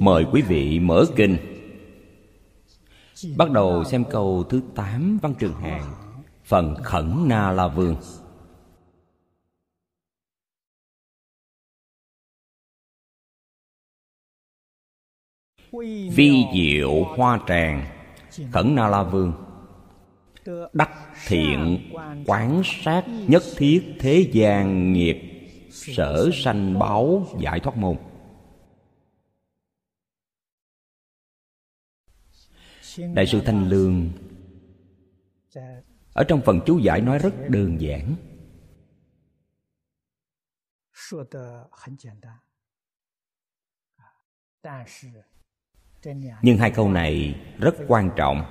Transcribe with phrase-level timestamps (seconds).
[0.00, 1.36] Mời quý vị mở kinh.
[3.36, 5.92] Bắt đầu xem câu thứ 8 văn trường hàng
[6.44, 7.96] Phần Khẩn Na La Vương.
[16.14, 17.86] Vi diệu hoa tràng,
[18.52, 19.32] Khẩn Na La Vương.
[20.72, 20.90] Đắc
[21.26, 21.90] thiện,
[22.26, 25.18] quán sát nhất thiết thế gian nghiệp,
[25.70, 27.96] Sở sanh báo giải thoát môn.
[33.14, 34.10] Đại sư Thanh Lương
[36.12, 38.16] Ở trong phần chú giải nói rất đơn giản.
[46.42, 48.44] Nhưng hai câu này rất quan trọng.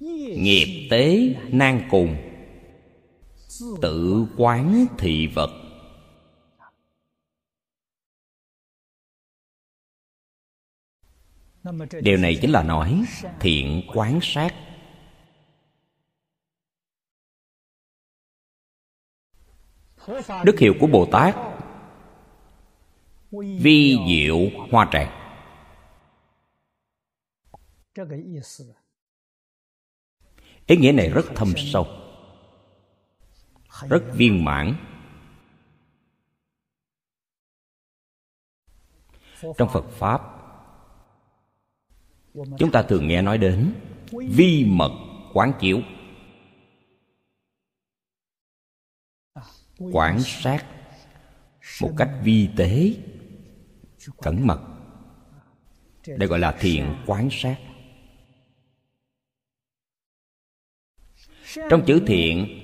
[0.00, 2.16] Nghiệp tế nan cùng,
[3.82, 5.65] Tự quán thị vật.
[12.02, 13.04] Điều này chính là nói,
[13.40, 14.54] thiện quán sát.
[20.44, 21.36] Đức hiệu của bồ tát
[23.60, 24.38] vi diệu
[24.70, 25.22] hoa tràng.
[30.66, 31.86] Ý nghĩa này rất thâm sâu,
[33.88, 34.76] rất viên mãn.
[39.58, 40.35] Trong phật pháp
[42.58, 43.72] chúng ta thường nghe nói đến
[44.10, 44.92] vi mật
[45.32, 45.80] quán chiếu.
[49.92, 50.66] Quán sát
[51.82, 52.94] một cách vi tế,
[54.22, 54.60] cẩn mật.
[56.06, 57.56] Đây gọi là thiện quán sát.
[61.70, 62.60] Trong chữ thiện,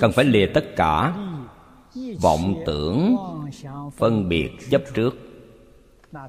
[0.00, 1.16] cần phải lìa tất cả
[2.20, 3.16] vọng tưởng
[3.96, 5.27] phân biệt chấp trước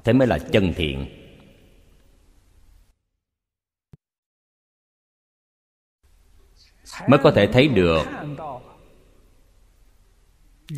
[0.04, 1.06] thế mới là chân thiện.
[7.08, 8.02] Mới có thể thấy được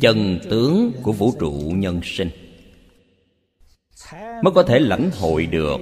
[0.01, 2.29] chân tướng của vũ trụ nhân sinh.
[4.13, 5.77] Mới có thể lãnh hội được.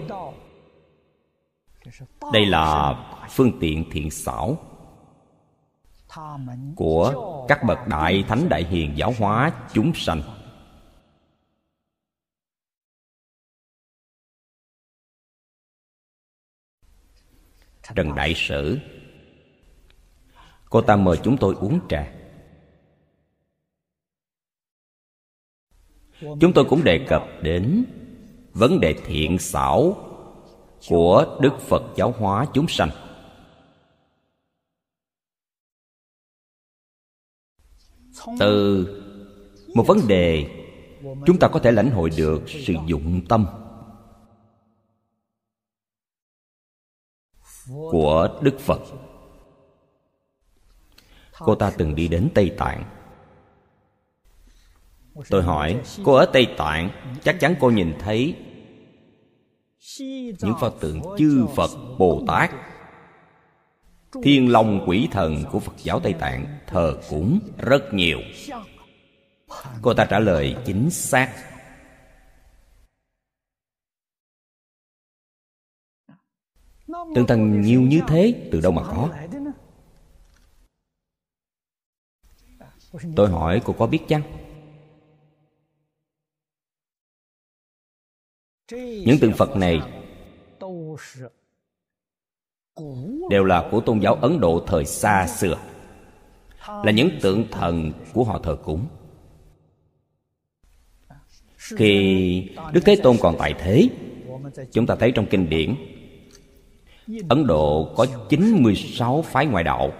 [2.33, 2.93] Đây là
[3.29, 4.57] phương tiện thiện xảo
[6.75, 7.13] của
[7.47, 10.40] các bậc đại thánh đại hiền giáo hóa chúng sanh.
[17.95, 18.77] Trần đại sử.
[20.69, 22.13] Cô ta mời chúng tôi uống trà.
[26.21, 27.85] Chúng tôi cũng đề cập đến
[28.53, 30.07] vấn đề thiện xảo
[30.89, 32.89] của đức phật giáo hóa chúng sanh.
[38.39, 38.85] Từ
[39.75, 40.45] một vấn đề
[41.25, 43.45] chúng ta có thể lãnh hội được sự dụng tâm
[47.67, 48.81] của đức phật.
[51.39, 52.83] Cô ta từng đi đến tây tạng.
[55.29, 56.89] Tôi hỏi, cô ở tây tạng?
[57.23, 58.35] Chắc chắn cô nhìn thấy
[60.41, 62.51] những pho tượng chư phật, bồ tát.
[64.23, 68.19] Thiên long quỷ thần của phật giáo tây tạng thờ cúng rất nhiều.
[69.81, 71.33] Cô ta trả lời, chính xác.
[77.15, 79.09] Tượng thần nhiều như thế, từ đâu mà có?
[83.15, 84.21] Tôi hỏi cô có biết chăng?
[89.05, 89.79] Những tượng phật này
[93.29, 95.57] đều là của tôn giáo ấn độ thời xa xưa,
[96.67, 98.87] là những tượng thần của họ thờ cúng.
[101.57, 103.89] Khi đức thế tôn còn tại thế,
[104.71, 105.75] chúng ta thấy trong kinh điển
[107.29, 109.91] ấn độ có 96 phái ngoại đạo.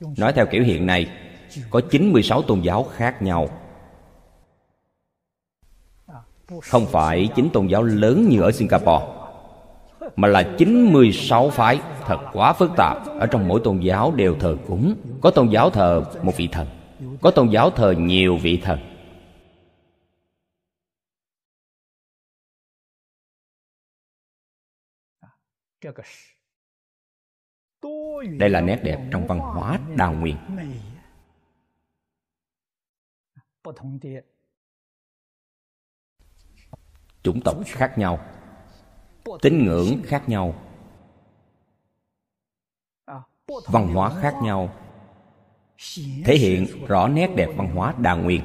[0.00, 1.06] Nói theo kiểu hiện nay,
[1.70, 3.48] có 96 tôn giáo khác nhau.
[6.62, 9.06] Không phải chính tôn giáo lớn như ở Singapore,
[10.16, 11.80] Mà là 96 phái.
[12.06, 13.06] Thật quá phức tạp.
[13.20, 14.94] Ở trong mỗi tôn giáo đều thờ cúng.
[15.20, 16.66] Có tôn giáo thờ một vị thần,
[17.20, 18.78] Có tôn giáo thờ nhiều vị thần.
[28.38, 30.36] Đây là nét đẹp trong văn hóa đào nguyên.
[37.22, 38.26] Chủng tộc khác nhau.
[39.42, 40.54] Tín ngưỡng khác nhau.
[43.46, 44.74] Văn hóa khác nhau.
[46.24, 48.42] Thể hiện rõ nét đẹp văn hóa đa nguyên.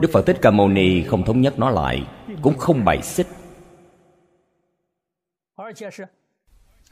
[0.00, 2.06] Đức phật thích ca mâu ni không thống nhất nó lại,
[2.42, 3.26] cũng không bày xích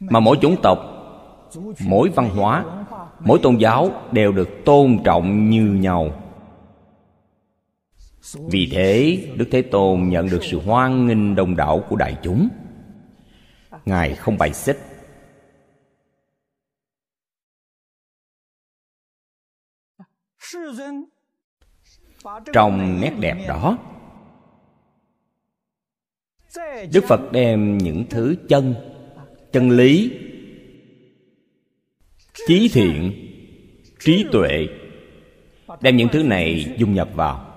[0.01, 0.79] mà mỗi chủng tộc
[1.81, 2.65] mỗi văn hóa
[3.21, 6.23] mỗi tôn giáo đều được tôn trọng như nhau.
[8.35, 12.49] Vì thế đức thế tôn nhận được sự hoan nghênh đông đảo của đại chúng.
[13.85, 14.79] Ngài không bày xích.
[22.53, 23.79] Trong nét đẹp đó
[26.93, 28.75] đức phật đem những thứ chân
[29.53, 30.19] chân lý
[32.47, 33.13] trí thiện,
[34.01, 34.67] trí tuệ,
[35.81, 37.53] đem những thứ này dung nhập vào.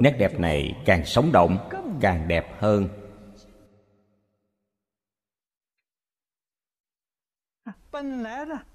[0.00, 1.58] Nét đẹp này càng sống động,
[2.00, 2.88] càng đẹp hơn.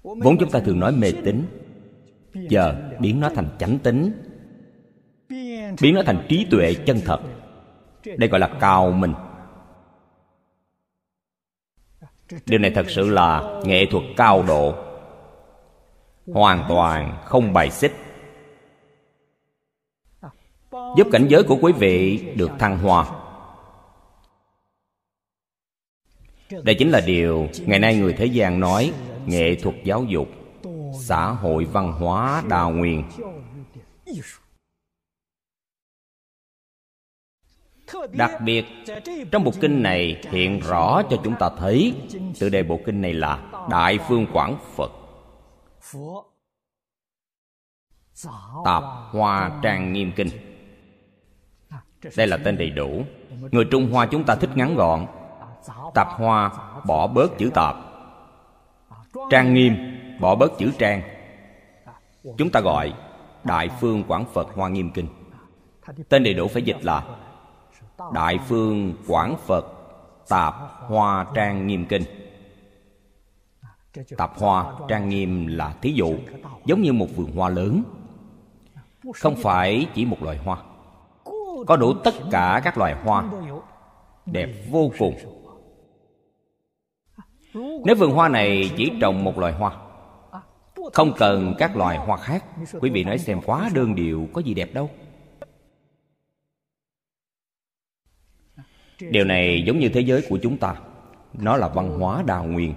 [0.02, 1.42] Vốn chúng ta thường nói mê tín,
[2.34, 4.12] giờ biến nó thành chánh tính
[5.82, 7.20] biến nó thành trí tuệ chân thật.
[8.16, 9.12] Đây gọi là cao mình
[12.46, 14.74] điều này thật sự là nghệ thuật cao độ.
[16.26, 17.92] Hoàn toàn không bài xích.
[20.72, 23.06] Giúp cảnh giới của quý vị được thăng hoa.
[26.62, 28.92] Đây chính là điều ngày nay người thế gian nói
[29.26, 30.28] nghệ thuật giáo dục,
[31.00, 33.04] xã hội văn hóa đào nguyên
[38.12, 38.64] đặc biệt,
[39.30, 41.94] trong bộ kinh này hiện rõ cho chúng ta thấy
[42.40, 44.92] tự đề bộ kinh này là đại phương quảng phật.
[48.64, 50.28] Tạp hoa trang nghiêm kinh.
[52.16, 53.04] Đây là tên đầy đủ.
[53.50, 55.06] Người trung hoa chúng ta thích ngắn gọn.
[55.94, 56.50] Tạp hoa,
[56.86, 57.76] bỏ bớt chữ tạp.
[59.30, 59.76] Trang nghiêm,
[60.20, 61.02] bỏ bớt chữ trang.
[62.38, 62.92] Chúng ta gọi
[63.44, 65.06] đại phương quảng phật hoa nghiêm kinh.
[66.08, 67.04] Tên đầy đủ phải dịch là
[68.12, 69.66] đại phương quảng phật,
[70.28, 72.02] tạp hoa trang nghiêm kinh.
[74.16, 76.14] Tạp hoa trang nghiêm là thí dụ,
[76.64, 77.82] giống như một vườn hoa lớn.
[79.14, 80.56] Không phải chỉ một loài hoa,
[81.66, 83.24] có đủ tất cả các loài hoa.
[84.26, 85.14] Đẹp vô cùng.
[87.84, 89.76] Nếu vườn hoa này chỉ trồng một loài hoa,
[90.92, 92.44] không cần các loài hoa khác,
[92.80, 94.90] quý vị nói xem quá đơn điệu có gì đẹp đâu.
[99.10, 100.74] Điều này giống như thế giới của chúng ta.
[101.32, 102.74] Nó là văn hóa đa nguyên.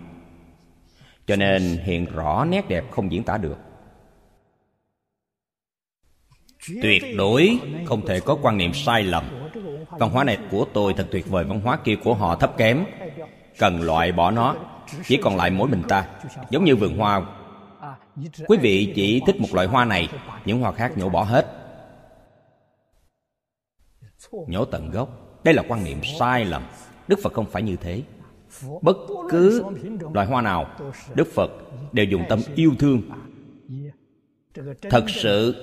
[1.28, 3.58] Cho nên hiện rõ nét đẹp không diễn tả được.
[6.82, 9.50] Tuyệt đối không thể có quan niệm sai lầm.
[9.90, 11.44] Văn hóa này của tôi thật tuyệt vời.
[11.44, 12.86] Văn hóa kia của họ thấp kém.
[13.58, 14.56] Cần loại bỏ nó.
[15.06, 16.08] Chỉ còn lại mỗi mình ta.
[16.50, 17.22] Giống như vườn hoa.
[18.48, 20.10] Quý vị chỉ thích một loại hoa này.
[20.46, 21.46] Những hoa khác nhổ bỏ hết.
[24.32, 26.64] Nhổ tận gốc đây là quan niệm sai lầm.
[27.08, 28.02] Đức phật không phải như thế.
[28.82, 28.98] Bất
[29.30, 29.64] cứ
[30.14, 30.76] loài hoa nào,
[31.16, 31.52] đức phật
[31.92, 33.02] đều dùng tâm yêu thương.
[34.82, 35.56] Thật sự,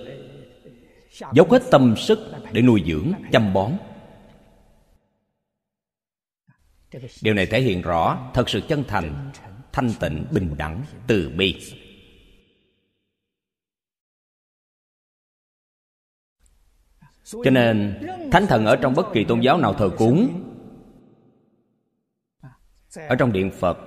[1.33, 2.19] dốc hết tâm sức
[2.53, 3.73] để nuôi dưỡng, chăm bón.
[7.23, 9.31] Điều này thể hiện rõ thật sự chân thành,
[9.73, 11.61] thanh tịnh, bình đẳng, từ bi.
[17.45, 18.01] Cho nên,
[18.33, 20.43] thánh thần ở trong bất kỳ tôn giáo nào thờ cúng,
[23.09, 23.79] ở trong điện phật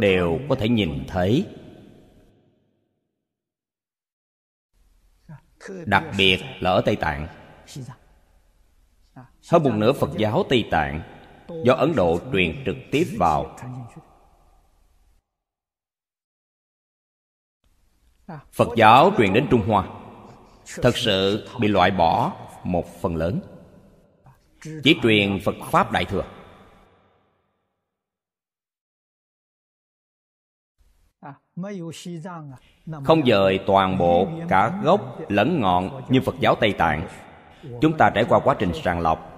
[0.00, 1.46] đều có thể nhìn thấy.
[5.84, 7.28] Đặc biệt là ở tây tạng.
[9.50, 11.02] Hơn một nửa phật giáo tây tạng
[11.64, 13.56] do ấn độ truyền trực tiếp vào.
[18.52, 19.88] Phật giáo truyền đến trung hoa.
[20.66, 23.40] Thật sự bị loại bỏ một phần lớn.
[24.84, 26.24] Chỉ truyền phật pháp đại thừa.
[33.04, 37.08] Không dời toàn bộ cả gốc lẫn ngọn như phật giáo tây tạng,
[37.80, 39.34] chúng ta trải qua quá trình sàng lọc.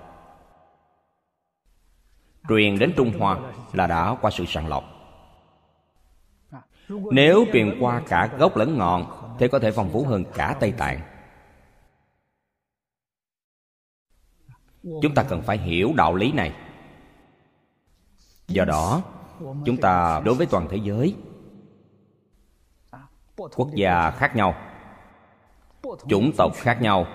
[2.49, 3.39] Truyền đến trung hoa
[3.73, 4.85] là đã qua sự sàng lọc.
[6.89, 9.07] Nếu truyền qua cả gốc lẫn ngọn,
[9.39, 11.01] thì có thể phong phú hơn cả tây tạng.
[14.83, 16.53] Chúng ta cần phải hiểu đạo lý này.
[18.49, 19.03] Do đó,
[19.41, 21.17] chúng ta đối với toàn thế giới,
[23.37, 24.55] quốc gia khác nhau,
[26.09, 27.07] chủng tộc khác nhau,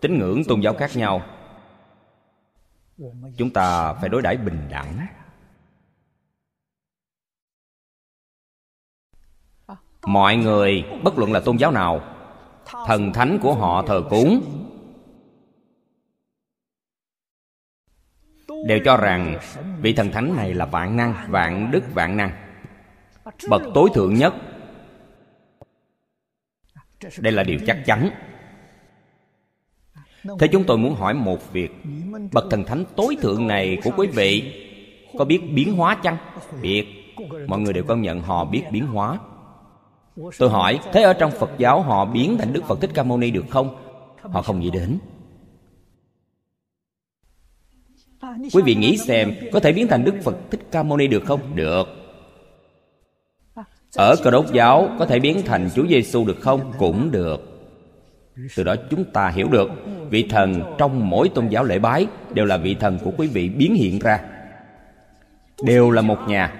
[0.00, 1.22] tín ngưỡng tôn giáo khác nhau,
[3.36, 5.06] chúng ta phải đối đãi bình đẳng.
[10.06, 12.00] Mọi người, bất luận là tôn giáo nào,
[12.86, 14.61] thần thánh của họ thờ cúng
[18.62, 19.38] đều cho rằng
[19.80, 22.30] vị thần thánh này là vạn năng, vạn đức, vạn năng.
[23.48, 24.34] Bậc tối thượng nhất.
[27.18, 28.10] Đây là điều chắc chắn.
[30.38, 31.70] Thế chúng tôi muốn hỏi một việc.
[32.32, 34.54] Bậc thần thánh tối thượng này của quý vị
[35.18, 36.16] có biết biến hóa chăng?
[36.62, 36.86] Biết.
[37.46, 39.18] Mọi người đều công nhận họ biết biến hóa.
[40.38, 43.18] Tôi hỏi, thế ở trong phật giáo họ biến thành đức phật thích ca mâu
[43.18, 43.76] ni được không?
[44.22, 44.98] Họ không nghĩ đến.
[48.52, 51.24] Quý vị nghĩ xem có thể biến thành đức phật thích ca mâu ni được
[51.26, 51.40] không?
[51.54, 51.88] Được.
[53.96, 56.72] Ở cơ đốc giáo có thể biến thành chúa giêsu được không?
[56.78, 57.52] Cũng được.
[58.56, 59.70] Từ đó chúng ta hiểu được
[60.10, 63.48] vị thần trong mỗi tôn giáo lễ bái đều là vị thần của quý vị
[63.48, 64.20] biến hiện ra.
[65.64, 66.54] Đều là một nhà.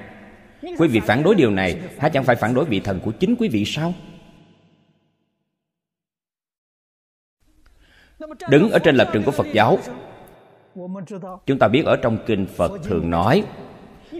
[0.78, 3.36] Quý vị phản đối điều này há chẳng phải phản đối vị thần của chính
[3.38, 3.94] quý vị sao?
[8.50, 9.78] Đứng ở trên lập trường của phật giáo
[11.46, 13.44] chúng ta biết ở trong kinh phật thường nói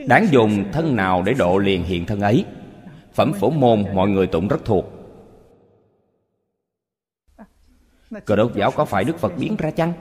[0.07, 2.45] đáng dùng thân nào để độ liền hiện thân ấy?
[3.15, 4.85] Phẩm phổ môn mọi người tụng rất thuộc.
[8.25, 9.93] Cơ đốc giáo có phải đức phật biến ra chăng?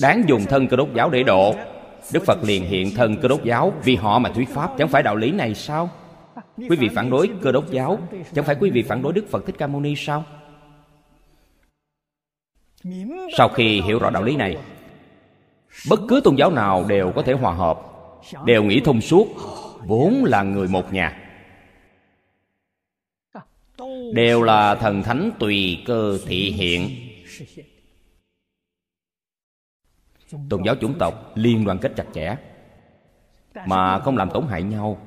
[0.00, 1.54] Đáng dùng thân cơ đốc giáo để độ.
[2.12, 4.74] Đức phật liền hiện thân cơ đốc giáo vì họ mà thuyết pháp.
[4.78, 5.90] Chẳng phải đạo lý này sao?
[6.56, 7.98] Quý vị phản đối cơ đốc giáo.
[8.34, 10.24] chẳng phải quý vị phản đối đức phật thích ca mâu ni sao?
[13.38, 14.56] Sau khi hiểu rõ đạo lý này
[15.90, 17.80] bất cứ tôn giáo nào đều có thể hòa hợp,
[18.44, 19.26] đều nghĩ thông suốt,
[19.86, 21.18] vốn là người một nhà.
[24.14, 26.90] Đều là thần thánh tùy cơ thị hiện.
[30.48, 32.36] Tôn giáo chủng tộc liên đoàn kết chặt chẽ,
[33.66, 34.98] mà không làm tổn hại nhau.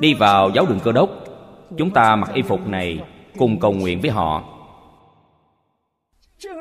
[0.00, 1.10] Đi vào giáo đường cơ đốc,
[1.78, 3.04] chúng ta mặc y phục này
[3.38, 4.55] cùng cầu nguyện với họ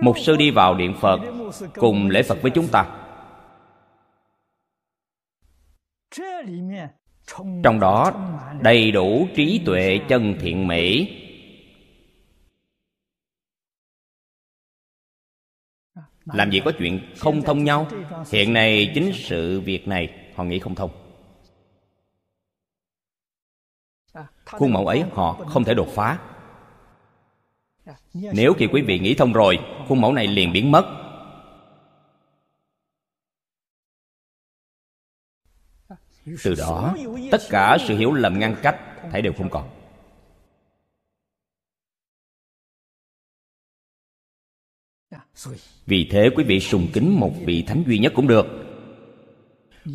[0.01, 1.20] mục sư đi vào điện phật,
[1.75, 3.01] cùng lễ phật với chúng ta.
[7.63, 8.12] Trong đó,
[8.62, 11.22] đầy đủ trí tuệ chân thiện mỹ.
[16.25, 17.88] Làm gì có chuyện không thông nhau?
[18.32, 20.91] Hiện nay chính sự việc này, họ nghĩ không thông.
[24.46, 26.35] Khuôn mẫu ấy họ không thể đột phá
[28.13, 30.86] nếu khi quý vị nghĩ thông rồi, khuôn mẫu này liền biến mất.
[36.44, 36.96] Từ đó,
[37.32, 38.80] tất cả sự hiểu lầm ngăn cách
[39.12, 39.70] thấy đều không còn.
[45.86, 48.46] Vì thế quý vị sùng kính một vị thánh duy nhất cũng được.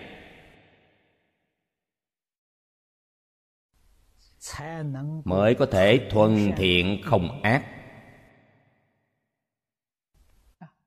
[5.25, 7.74] mới có thể thuần thiện không ác.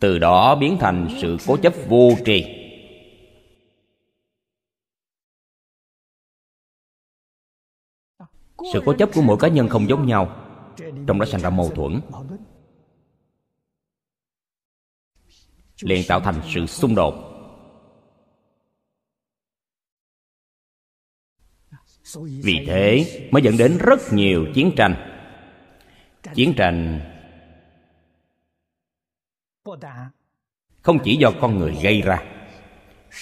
[0.00, 2.44] từ đó biến thành sự cố chấp vô tri.
[8.72, 10.46] Sự cố chấp của mỗi cá nhân không giống nhau,
[11.06, 12.00] trong đó sinh ra mâu thuẫn.
[15.80, 17.29] Liền tạo thành sự xung đột.
[22.16, 24.94] Vì thế mới dẫn đến rất nhiều chiến tranh.
[26.34, 27.00] Chiến tranh
[30.82, 32.22] không chỉ do con người gây ra,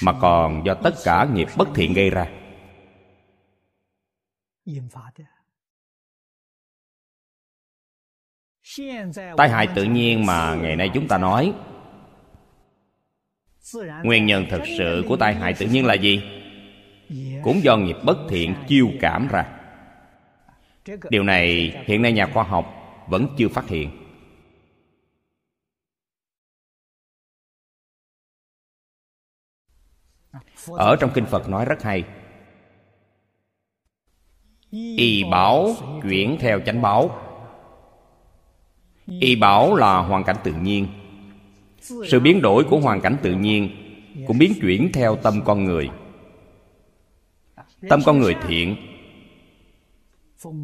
[0.03, 2.27] mà còn do tất cả nghiệp bất thiện gây ra.
[9.37, 11.55] Tai hại tự nhiên mà ngày nay chúng ta nói.
[14.03, 16.38] Nguyên nhân thực sự của tai hại tự nhiên là gì?
[17.43, 19.59] Cũng do nghiệp bất thiện chiêu cảm ra.
[21.11, 22.75] Điều này hiện nay nhà khoa học
[23.09, 23.91] vẫn chưa phát hiện.
[30.69, 32.05] Ở trong kinh phật nói rất hay.
[34.97, 37.19] Y bảo chuyển theo chánh báo.
[39.07, 40.87] Y bảo là hoàn cảnh tự nhiên.
[41.81, 43.71] Sự biến đổi của hoàn cảnh tự nhiên
[44.27, 45.91] cũng biến chuyển theo tâm con người
[47.89, 48.77] tâm con người thiện,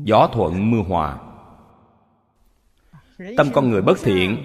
[0.04, 1.18] gió thuận mưa hòa.
[3.36, 4.36] Tâm con người bất thiện,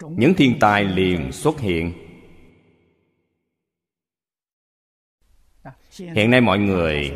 [0.00, 1.92] những thiên tai liền xuất hiện.
[5.98, 7.12] Hiện nay mọi người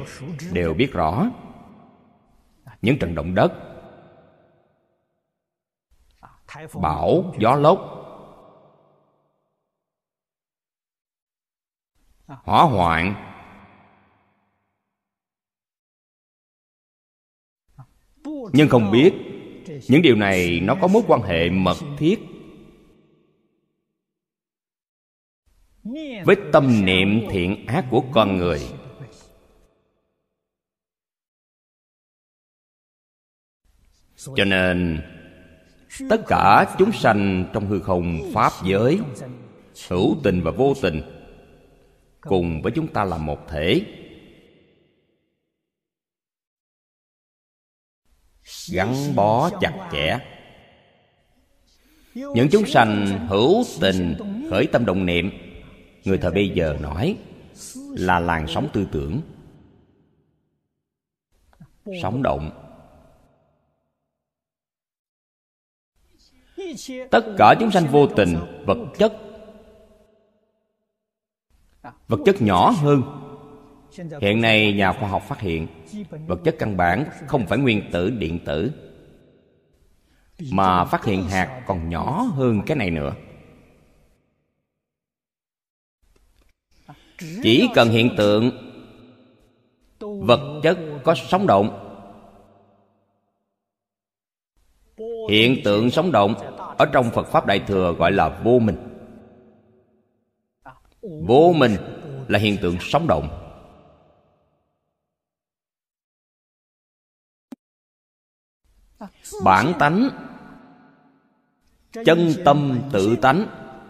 [0.53, 1.31] đều biết rõ
[2.83, 3.53] những trận động đất,
[6.75, 8.06] bão, gió lốc
[12.27, 13.33] hỏa hoạn.
[18.53, 19.13] Nhưng không biết
[19.89, 22.19] những điều này nó có mối quan hệ mật thiết
[26.25, 28.61] với tâm niệm thiện ác của con người.
[34.37, 35.03] Cho nên,
[36.11, 39.01] tất cả chúng sanh trong hư không pháp giới,
[39.89, 41.16] hữu tình và vô tình
[42.29, 43.81] cùng với chúng ta là một thể.
[48.73, 50.19] Gắn bó chặt chẽ.
[52.15, 54.17] Những chúng sanh hữu tình,
[54.51, 55.31] khởi tâm động niệm.
[56.05, 57.17] Người thời bây giờ nói
[57.97, 59.21] là làn sóng tư tưởng.
[62.03, 62.63] Sóng động.
[67.11, 68.37] Tất cả chúng sanh vô tình,
[68.67, 69.26] vật chất
[72.09, 73.03] vật chất nhỏ hơn.
[74.21, 75.67] Hiện nay nhà khoa học phát hiện,
[76.27, 78.73] vật chất căn bản không phải nguyên tử, điện tử,
[80.53, 83.13] mà phát hiện hạt còn nhỏ hơn cái này nữa.
[87.43, 88.51] Chỉ cần hiện tượng
[90.01, 91.83] vật chất có sống động,
[95.31, 96.35] hiện tượng sống động
[96.79, 98.77] ở trong phật pháp đại thừa gọi là vô minh
[101.27, 101.77] vô minh
[102.29, 103.43] là hiện tượng sống động.
[109.45, 110.09] Bản tánh,
[112.05, 113.47] chân tâm tự tánh,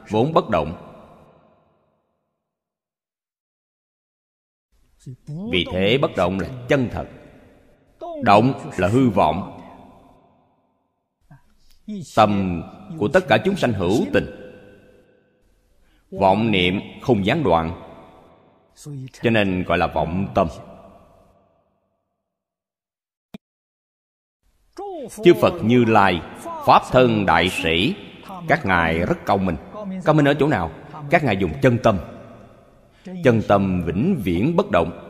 [0.09, 0.83] vốn bất động.
[5.26, 7.07] Vì thế bất động là chân thật.
[8.22, 9.61] Động là hư vọng.
[12.16, 12.62] Tâm
[12.98, 14.45] của tất cả chúng sanh hữu tình
[16.20, 17.83] vọng niệm không gián đoạn.
[19.22, 20.48] Cho nên gọi là vọng tâm.
[25.24, 26.22] Chư phật như lai,
[26.66, 27.94] pháp thân đại sĩ,
[28.48, 29.57] các ngài rất cao minh.
[30.05, 30.70] Cao minh ở chỗ nào?
[31.11, 31.98] Các ngài dùng chân tâm.
[33.24, 35.02] Chân tâm vĩnh viễn bất động.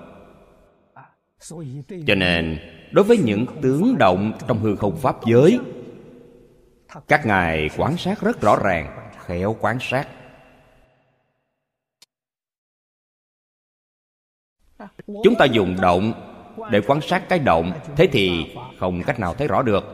[2.07, 2.59] Cho nên,
[2.93, 5.59] đối với những tướng động trong hư không pháp giới,
[7.09, 10.09] các ngài quan sát rất rõ ràng, khéo quan sát.
[15.07, 16.13] Chúng ta dùng động
[16.71, 19.85] để quan sát cái động, thế thì không cách nào thấy rõ được.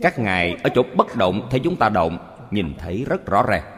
[0.00, 2.18] Các ngài ở chỗ bất động thấy chúng ta động,
[2.50, 3.72] nhìn thấy rất rõ ràng.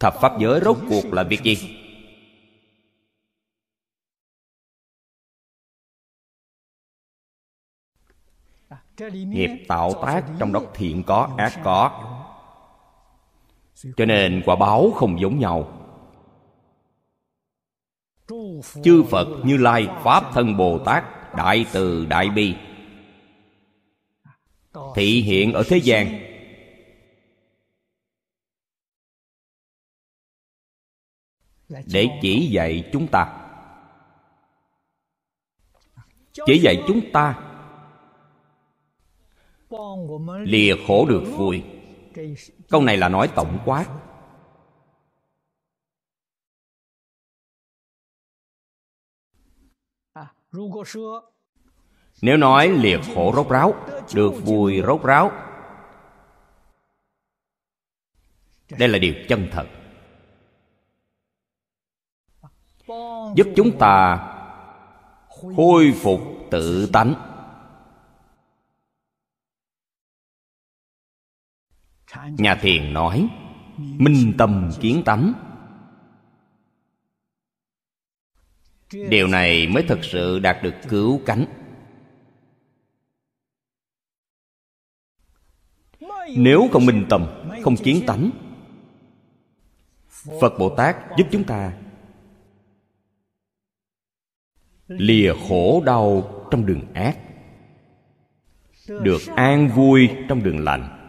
[0.00, 1.80] Thập pháp giới rốt cuộc là việc gì?
[9.10, 12.10] Nghiệp tạo tác trong đó thiện có, ác có.
[13.96, 15.83] Cho nên quả báo không giống nhau
[18.82, 21.04] chư phật như lai pháp thân bồ tát,
[21.36, 22.54] đại từ đại bi.
[24.94, 26.20] Thị hiện ở thế gian.
[31.68, 33.40] Để chỉ dạy chúng ta.
[36.46, 37.40] Chỉ dạy chúng ta.
[40.42, 41.62] Lìa khổ được vui.
[42.68, 43.86] Câu này là nói tổng quát.
[52.22, 53.74] Nếu nói liệt khổ rốt ráo,
[54.14, 55.32] được vui rốt ráo.
[58.78, 59.66] Đây là điều chân thật.
[63.36, 64.30] Giúp chúng ta
[65.28, 67.14] khôi phục tự tánh.
[72.38, 73.28] Nhà thiền nói,
[73.76, 75.32] minh tâm kiến tánh.
[78.92, 81.44] Điều này mới thật sự đạt được cứu cánh.
[86.36, 87.26] Nếu không minh tâm,
[87.62, 88.30] không kiến tánh,
[90.40, 91.72] phật bồ tát giúp chúng ta
[94.88, 97.18] lìa khổ đau trong đường ác,
[98.88, 101.00] được an vui trong đường lành.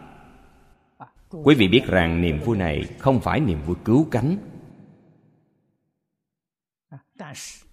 [1.44, 4.36] Quý vị biết rằng niềm vui này không phải niềm vui cứu cánh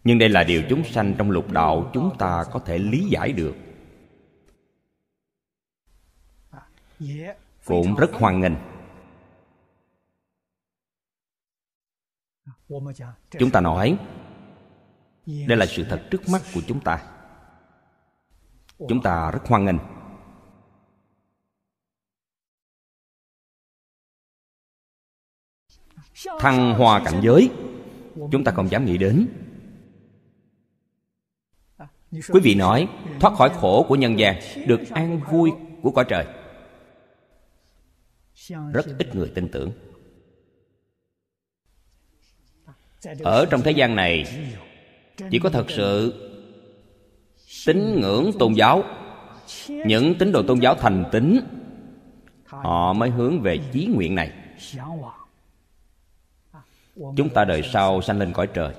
[0.04, 3.32] nhưng đây là điều chúng sanh trong lục đạo chúng ta có thể lý giải
[3.32, 3.56] được.
[7.66, 8.54] Cũng rất hoan nghênh.
[13.40, 13.98] Chúng ta nói,
[15.26, 17.10] đây là sự thật trước mắt của chúng ta.
[18.78, 19.78] Chúng ta rất hoan nghênh.
[26.40, 27.73] Thăng hoa cảnh giới
[28.32, 29.28] chúng ta không dám nghĩ đến
[32.12, 32.88] quý vị nói
[33.20, 36.26] thoát khỏi khổ của nhân gian được an vui của cõi trời
[38.74, 39.72] rất ít người tin tưởng
[43.20, 44.26] ở trong thế gian này
[45.32, 46.14] chỉ có thật sự
[47.66, 48.84] tín ngưỡng tôn giáo
[49.68, 51.40] những tín đồ tôn giáo thành tín
[52.46, 54.32] họ mới hướng về chí nguyện này
[56.96, 58.74] chúng ta đời sau sanh lên cõi trời.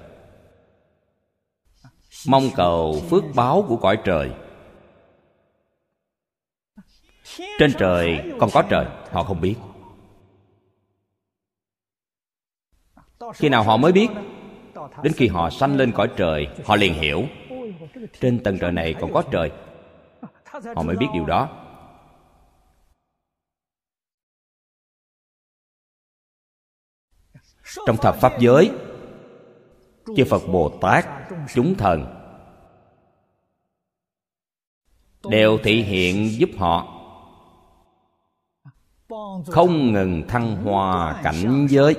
[2.28, 4.30] Mong cầu phước báo của cõi trời.
[7.58, 9.56] Trên trời còn có trời, họ không biết.
[13.34, 14.08] Khi nào họ mới biết?
[15.02, 17.22] Đến khi họ sanh lên cõi trời, họ liền hiểu.
[18.20, 19.50] Trên tầng trời này còn có trời.
[20.76, 21.63] Họ mới biết điều đó.
[27.86, 28.70] Trong thập pháp giới.
[30.16, 31.06] Chư phật bồ tát,
[31.54, 32.20] chúng thần,
[35.28, 36.90] đều thị hiện giúp họ.
[39.46, 41.94] Không ngừng thăng hoa cảnh giới.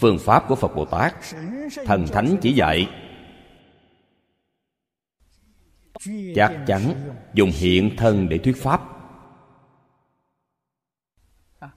[0.00, 1.14] Phương pháp của phật bồ tát,
[1.84, 3.07] thần thánh chỉ dạy
[6.34, 6.82] chắc chắn
[7.34, 8.82] dùng hiện thân để thuyết pháp.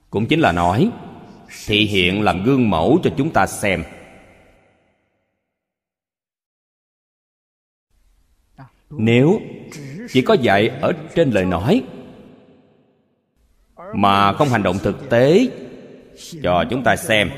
[0.09, 0.91] Cũng chính là nói,
[1.65, 3.83] thị hiện làm gương mẫu cho chúng ta xem.
[8.89, 9.41] Nếu
[10.09, 11.83] chỉ có dạy ở trên lời nói,
[13.95, 15.47] mà không hành động thực tế
[16.43, 17.29] cho chúng ta xem,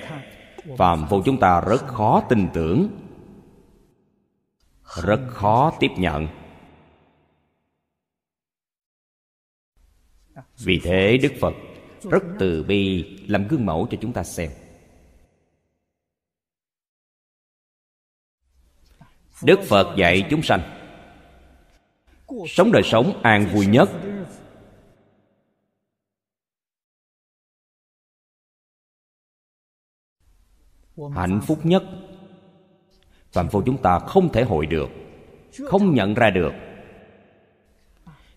[0.78, 2.88] phàm phu chúng ta rất khó tin tưởng,
[5.04, 6.28] rất khó tiếp nhận.
[10.58, 11.54] Vì thế đức phật
[12.12, 14.52] rất từ bi làm gương mẫu cho chúng ta xem.
[19.44, 20.62] Đức phật dạy chúng sanh,
[22.48, 23.90] sống đời sống an vui nhất.
[31.16, 31.84] Hạnh phúc nhất,
[33.32, 34.90] phạm phu chúng ta không thể hội được,
[35.66, 36.52] không nhận ra được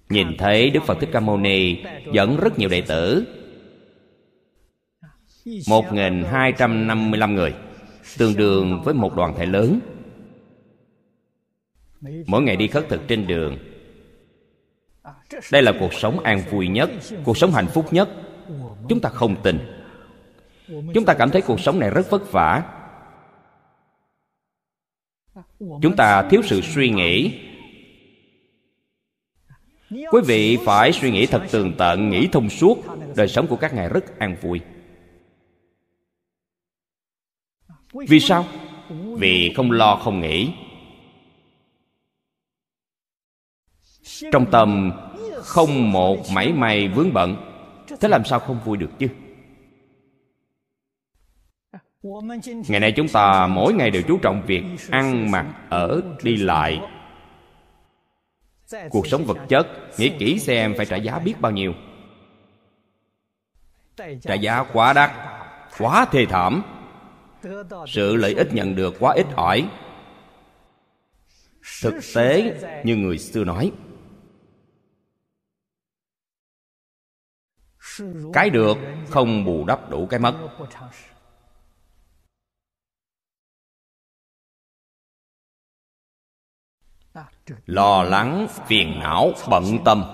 [0.09, 1.77] nhìn thấy đức phật thích ca mâu ni
[2.13, 3.27] dẫn rất nhiều đệ tử.
[5.45, 7.55] 1.255 người,
[8.19, 9.81] Tương đương với một đoàn thể lớn.
[12.27, 13.59] Mỗi ngày đi khất thực trên đường.
[15.53, 16.91] Đây là cuộc sống an vui nhất,
[17.25, 18.09] Cuộc sống hạnh phúc nhất.
[18.89, 19.59] Chúng ta không tin.
[20.69, 22.63] Chúng ta cảm thấy cuộc sống này rất vất vả.
[25.59, 27.41] Chúng ta thiếu sự suy nghĩ.
[29.91, 32.79] Quý vị phải suy nghĩ thật tường tận Nghĩ thông suốt.
[33.17, 34.61] Đời sống của các ngài rất an vui.
[38.09, 38.45] Vì sao?
[39.19, 40.53] Vì không lo không nghĩ.
[44.33, 44.93] Trong tâm
[45.35, 47.37] không một mảy may vướng bận
[48.01, 49.09] Thế làm sao không vui được chứ?
[52.69, 56.81] Ngày nay chúng ta mỗi ngày đều chú trọng việc ăn mặc ở đi lại
[58.91, 59.67] Cuộc sống vật chất,
[59.99, 61.73] Nghĩ kỹ xem phải trả giá biết bao nhiêu.
[64.23, 65.11] Trả giá quá đắt,
[65.79, 66.63] Quá thê thảm.
[67.87, 69.69] Sự lợi ích nhận được quá ít ỏi.
[71.83, 73.73] Thực tế như người xưa nói.
[78.33, 78.79] Cái được
[79.11, 80.35] không bù đắp đủ cái mất.
[87.67, 90.05] Lo lắng, phiền não, bận tâm.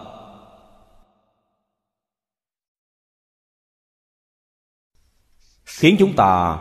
[5.64, 6.59] Khiến chúng ta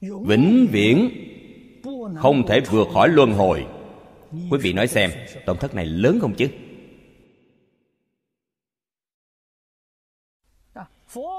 [0.00, 1.10] vĩnh viễn
[2.16, 3.66] không thể vượt khỏi luân hồi.
[4.50, 5.10] Quý vị nói xem,
[5.46, 6.48] tổn thất này lớn không chứ?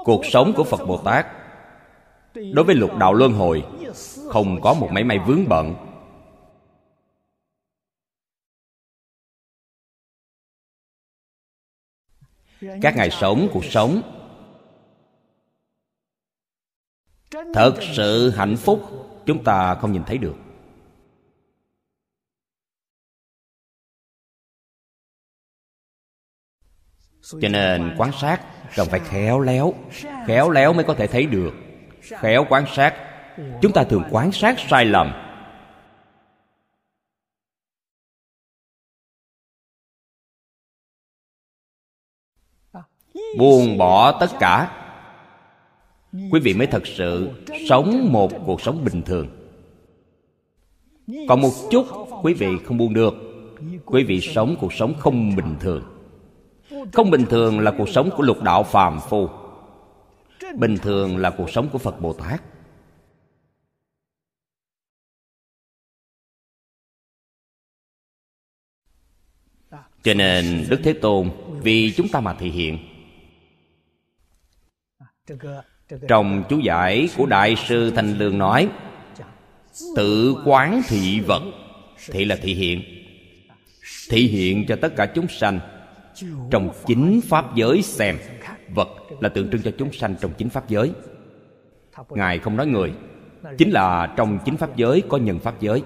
[0.04, 1.26] Cuộc sống của phật bồ tát
[2.34, 3.64] đối với lục đạo luân hồi
[4.28, 5.91] không có một máy may vướng bận.
[12.82, 14.02] Các ngài sống, cuộc sống.
[17.54, 18.82] Thật sự hạnh phúc,
[19.26, 20.34] chúng ta không nhìn thấy được.
[27.40, 28.40] Cho nên quan sát
[28.76, 29.74] cần phải khéo léo
[30.26, 31.52] khéo léo mới có thể thấy được.
[32.02, 32.94] Khéo quan sát,
[33.62, 35.31] chúng ta thường quan sát sai lầm.
[43.38, 44.78] Buông bỏ tất cả.
[46.12, 47.30] Quý vị mới thật sự
[47.68, 49.28] sống một cuộc sống bình thường.
[51.28, 51.86] Còn một chút
[52.22, 53.14] quý vị không buông được.
[53.84, 55.82] Quý vị sống cuộc sống không bình thường.
[56.92, 59.28] Không bình thường là cuộc sống của lục đạo phàm phu.
[60.56, 62.42] Bình thường là cuộc sống của phật bồ tát.
[70.02, 71.30] Cho nên đức thế tôn,
[71.62, 72.78] vì chúng ta mà thể hiện
[76.08, 78.68] trong chú giải của đại sư thanh lương nói,
[79.96, 81.42] tự quán thị vật
[82.10, 82.82] thị là thị hiện.
[84.10, 85.60] Thị hiện cho tất cả chúng sanh
[86.50, 88.18] trong chính pháp giới xem.
[88.74, 88.88] Vật
[89.20, 90.92] là tượng trưng cho chúng sanh trong chính pháp giới.
[92.08, 92.92] Ngài không nói người,
[93.58, 95.82] chính là trong chính pháp giới có nhân pháp giới.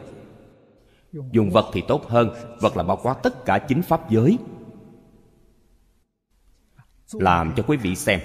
[1.32, 4.38] Dùng vật thì tốt hơn, vật là bao quát tất cả chính pháp giới.
[7.12, 8.20] Làm cho quý vị xem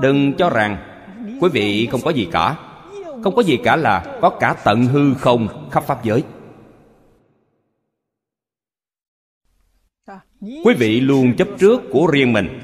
[0.00, 0.76] đừng cho rằng
[1.40, 2.56] quý vị không có gì cả.
[3.24, 6.24] Không có gì cả là có cả tận hư không khắp pháp giới.
[10.40, 12.60] Quý vị luôn chấp trước của riêng mình.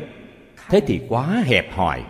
[0.68, 2.04] Thế thì quá hẹp hòi.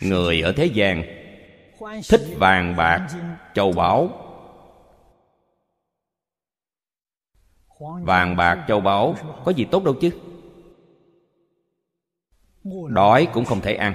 [0.00, 1.25] Người ở thế gian
[2.08, 3.08] thích vàng bạc,
[3.54, 4.22] châu báu.
[8.02, 10.10] Vàng bạc, châu báu, có gì tốt đâu chứ?
[12.88, 13.94] Đói cũng không thể ăn.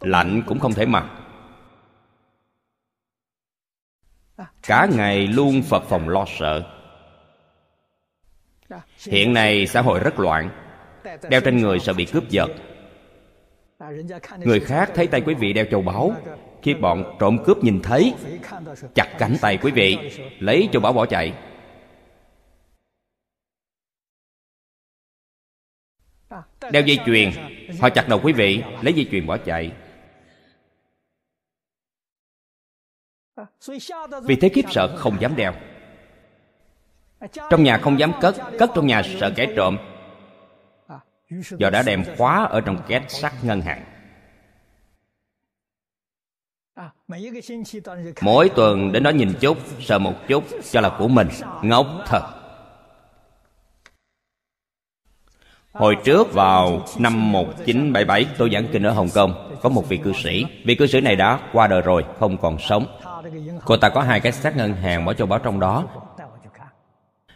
[0.00, 1.10] Lạnh cũng không thể mặc.
[4.62, 6.76] Cả ngày luôn phật phòng lo sợ.
[9.06, 10.50] Hiện nay xã hội rất loạn.
[11.28, 12.48] Đeo trên người sợ bị cướp giật
[14.38, 16.12] người khác thấy tay quý vị đeo châu báu
[16.62, 18.14] khi bọn trộm cướp nhìn thấy
[18.94, 19.98] chặt cánh tay quý vị
[20.38, 21.34] lấy châu báu bỏ chạy
[26.72, 27.30] đeo dây chuyền
[27.80, 29.72] họ chặt đầu quý vị lấy dây chuyền bỏ chạy
[34.22, 39.32] vì thế khiếp sợ không dám đeo。trong nhà không dám cất cất trong nhà sợ
[39.36, 39.76] kẻ trộm
[41.30, 43.84] do đã đem khóa ở trong két sắt ngân hàng.
[48.20, 51.28] Mỗi tuần đến đó nhìn chút sợ một chút cho là của mình.
[51.62, 52.22] Ngốc thật.
[55.72, 60.12] Hồi trước vào năm 1977 tôi giảng kinh ở Hồng Kông Có một vị cư
[60.12, 60.44] sĩ.
[60.64, 62.86] Vị cư sĩ này đã qua đời rồi, không còn sống.
[63.64, 65.84] Cô ta có hai cái xác ngân hàng bỏ châu báu trong đó.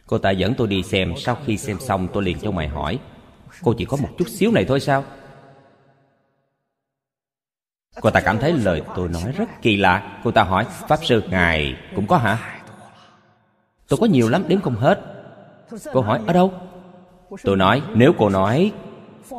[0.07, 2.99] Cô ta dẫn tôi đi xem Sau khi xem xong tôi liền cho mày hỏi.
[3.63, 5.05] Cô chỉ có một chút xíu này thôi sao?
[8.01, 10.21] Cô ta cảm thấy lời tôi nói rất kỳ lạ.
[10.25, 12.61] Cô ta hỏi, Pháp sư, ngài cũng có hả?
[13.89, 15.01] Tôi có nhiều lắm, đếm không hết.
[15.93, 16.53] Cô hỏi, ở đâu?
[17.43, 18.73] Tôi nói, nếu cô nói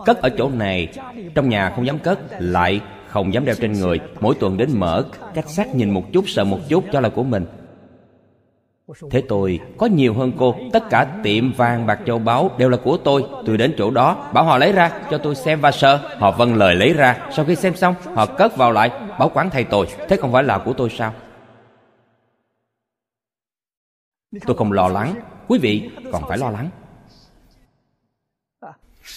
[0.05, 0.93] Cất ở chỗ này,
[1.35, 5.05] Trong nhà không dám cất, Lại không dám đeo trên người, Mỗi tuần đến mở
[5.33, 7.45] Cách sát nhìn một chút, sợ một chút, cho là của mình.
[9.11, 10.55] Thế tôi có nhiều hơn cô.
[10.73, 13.23] Tất cả tiệm vàng bạc châu báu đều là của tôi.
[13.45, 16.55] Tôi đến chỗ đó, Bảo họ lấy ra, cho tôi xem và sợ Họ vâng
[16.55, 17.29] lời lấy ra.
[17.31, 19.87] Sau khi xem xong, Họ cất vào lại, Bảo quản thay tôi.
[20.09, 21.13] Thế không phải là của tôi sao?
[24.45, 25.15] Tôi không lo lắng.
[25.47, 26.69] Quý vị còn phải lo lắng.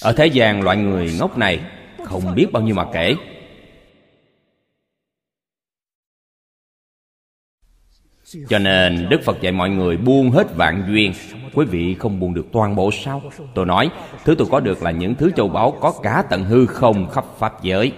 [0.03, 1.61] Ở thế gian loại người ngốc này
[2.05, 3.17] Không biết bao nhiêu mà kể.
[8.49, 11.13] Cho nên Đức Phật dạy mọi người buông hết vạn duyên.
[11.55, 13.23] Quý vị không buông được toàn bộ sao?
[13.55, 13.91] Tôi nói
[14.25, 17.25] Thứ tôi có được là những thứ châu báu Có cả tận hư không khắp
[17.39, 17.93] Pháp giới.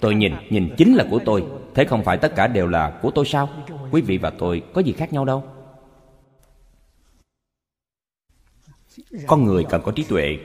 [0.00, 1.44] Tôi nhìn, nhìn chính là của tôi.
[1.74, 3.48] Thế không phải tất cả đều là của tôi sao?
[3.90, 5.44] Quý vị và tôi có gì khác nhau đâu?
[9.26, 10.38] Con người cần có trí tuệ.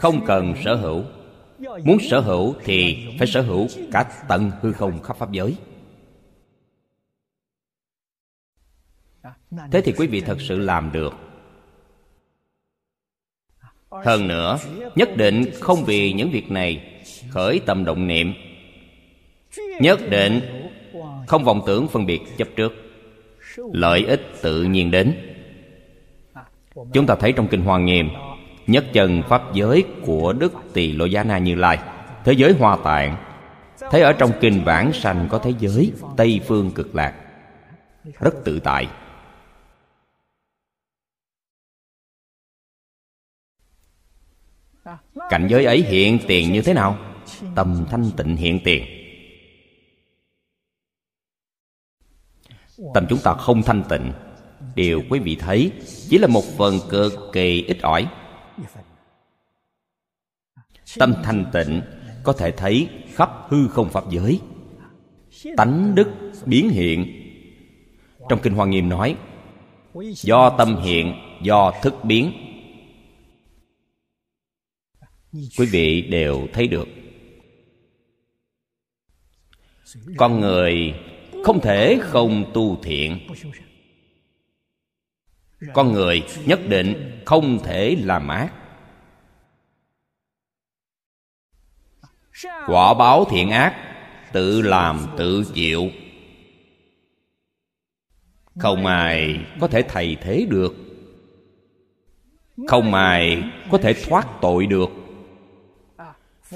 [0.00, 1.04] Không cần sở hữu.
[1.60, 5.56] Muốn sở hữu thì phải sở hữu cả tận hư không khắp pháp giới.
[9.70, 11.14] Thế thì quý vị thật sự làm được.
[13.90, 14.58] Hơn nữa,
[14.94, 18.32] Nhất định không vì những việc này Khởi tâm động niệm.
[19.80, 20.40] Nhất định
[21.26, 22.72] Không vọng tưởng phân biệt chấp trước.
[23.72, 25.14] Lợi ích tự nhiên đến.
[26.92, 28.08] Chúng ta thấy trong Kinh Hoa Nghiêm
[28.70, 31.78] Nhất chân Pháp giới của Đức Tỳ Lô Giá Na Như Lai.
[32.24, 33.16] Thế giới hoa tạng,
[33.90, 37.14] Thấy ở trong kinh vãng sanh có thế giới Tây phương cực lạc.
[38.20, 38.88] Rất tự tại.
[45.30, 46.98] Cảnh giới ấy hiện tiền như thế nào?
[47.54, 48.84] Tâm thanh tịnh hiện tiền.
[52.94, 54.12] Tâm chúng ta không thanh tịnh.
[54.74, 55.72] Điều quý vị thấy
[56.08, 58.08] Chỉ là một phần cực kỳ ít ỏi.
[60.98, 61.82] Tâm thanh tịnh,
[62.22, 64.40] Có thể thấy khắp hư không pháp giới.
[65.56, 66.08] Tánh đức
[66.46, 67.06] biến hiện.
[68.28, 69.16] Trong Kinh Hoa Nghiêm nói,
[70.14, 72.32] Do tâm hiện, Do thức biến.
[75.32, 76.88] Quý vị đều thấy được.
[80.16, 80.94] Con người
[81.44, 83.18] không thể không tu thiện.
[85.74, 88.59] Con người nhất định không thể làm ác.
[92.66, 93.74] Quả báo thiện ác,
[94.32, 95.88] tự làm tự chịu.
[98.58, 100.74] Không ai có thể thay thế được.
[102.68, 104.90] Không ai có thể thoát tội được.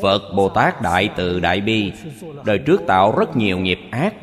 [0.02, 1.92] Phật bồ tát đại từ đại bi,
[2.44, 4.14] đời trước tạo rất nhiều nghiệp ác.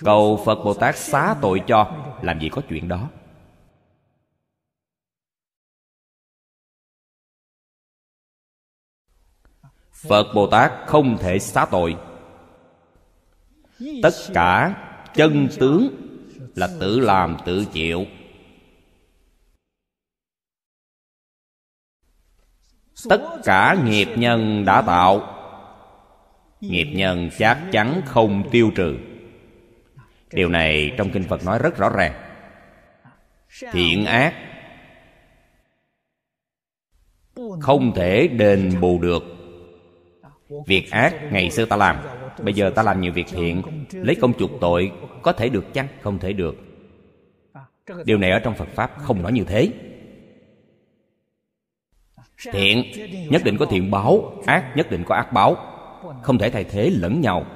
[0.00, 3.08] Cầu phật bồ tát xá tội cho, làm gì có chuyện đó?
[10.02, 11.96] Phật bồ tát không thể xá tội.
[14.02, 14.74] Tất cả
[15.14, 15.88] chân tướng
[16.54, 18.04] là tự làm, tự chịu.
[23.08, 25.34] Tất cả nghiệp nhân đã tạo.
[26.60, 28.96] Nghiệp nhân chắc chắn không tiêu trừ.
[30.32, 32.12] Điều này trong kinh phật nói rất rõ ràng.
[33.72, 34.34] Thiện ác
[37.60, 39.37] không thể đền bù được.
[40.66, 41.96] Việc ác ngày xưa ta làm,
[42.42, 44.92] Bây giờ ta làm nhiều việc thiện, Lấy công chuộc tội,
[45.22, 45.88] Có thể được chăng?
[46.02, 46.56] Không thể được.
[48.04, 49.72] Điều này ở trong Phật Pháp không nói như thế.
[52.52, 52.84] Thiện,
[53.30, 55.56] nhất định có thiện báo, Ác nhất định có ác báo.
[56.22, 57.46] Không thể thay thế lẫn nhau.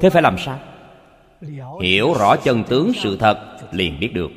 [0.00, 0.58] Thế phải làm sao?
[1.82, 4.30] Hiểu rõ chân tướng sự thật, liền biết được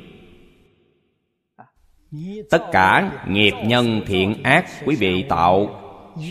[2.50, 5.80] tất cả nghiệp nhân thiện ác quý vị tạo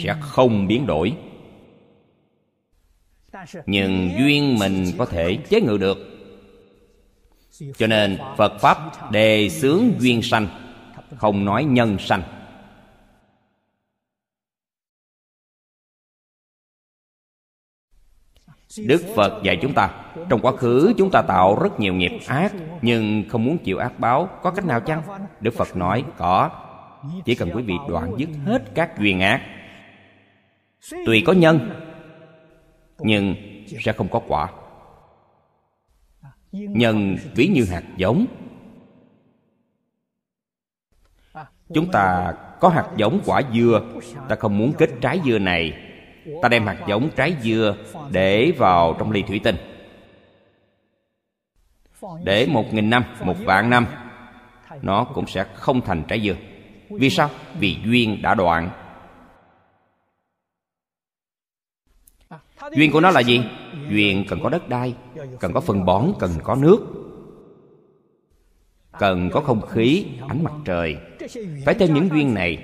[0.03, 1.13] sẽ không biến đổi.
[3.65, 5.97] Nhưng duyên mình có thể chế ngự được.
[7.77, 10.47] Cho nên phật pháp đề xướng duyên sanh,
[11.17, 12.38] không nói nhân sanh.
[18.78, 19.89] Đức Phật dạy chúng ta,
[20.30, 23.99] Trong quá khứ chúng ta tạo rất nhiều nghiệp ác, Nhưng không muốn chịu ác
[23.99, 25.01] báo, Có cách nào chăng?
[25.39, 26.49] Đức Phật nói, có.
[27.26, 29.41] Chỉ cần quý vị đoạn dứt hết các duyên ác.
[31.05, 31.70] Tùy có nhân,
[32.99, 33.36] Nhưng
[33.84, 34.51] sẽ không có quả.
[36.51, 38.26] Nhân ví như hạt giống.
[41.74, 43.82] Chúng ta có hạt giống quả dưa
[44.30, 45.88] Ta không muốn kết trái dưa này.
[46.41, 47.76] Ta đem hạt giống trái dưa
[48.11, 49.55] Để vào trong ly thủy tinh.
[52.24, 53.86] Để một nghìn năm, một vạn năm
[54.82, 56.36] Nó cũng sẽ không thành trái dưa.
[56.89, 57.30] Vì sao?
[57.59, 58.70] Vì duyên đã đoạn.
[62.72, 63.41] Duyên của nó là gì?
[63.89, 64.95] Duyên cần có đất đai
[65.39, 66.78] Cần có phân bón, cần có nước.
[68.99, 70.97] Cần có không khí, ánh mặt trời.
[71.65, 72.57] Phải theo những duyên này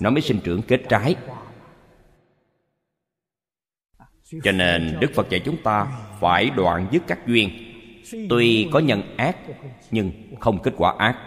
[0.00, 1.14] Nó mới sinh trưởng kết trái.
[4.44, 5.86] Cho nên Đức Phật dạy chúng ta
[6.20, 7.50] Phải đoạn dứt các duyên.
[8.30, 9.36] Tuy có nhân ác,
[9.90, 11.18] Nhưng không kết quả ác.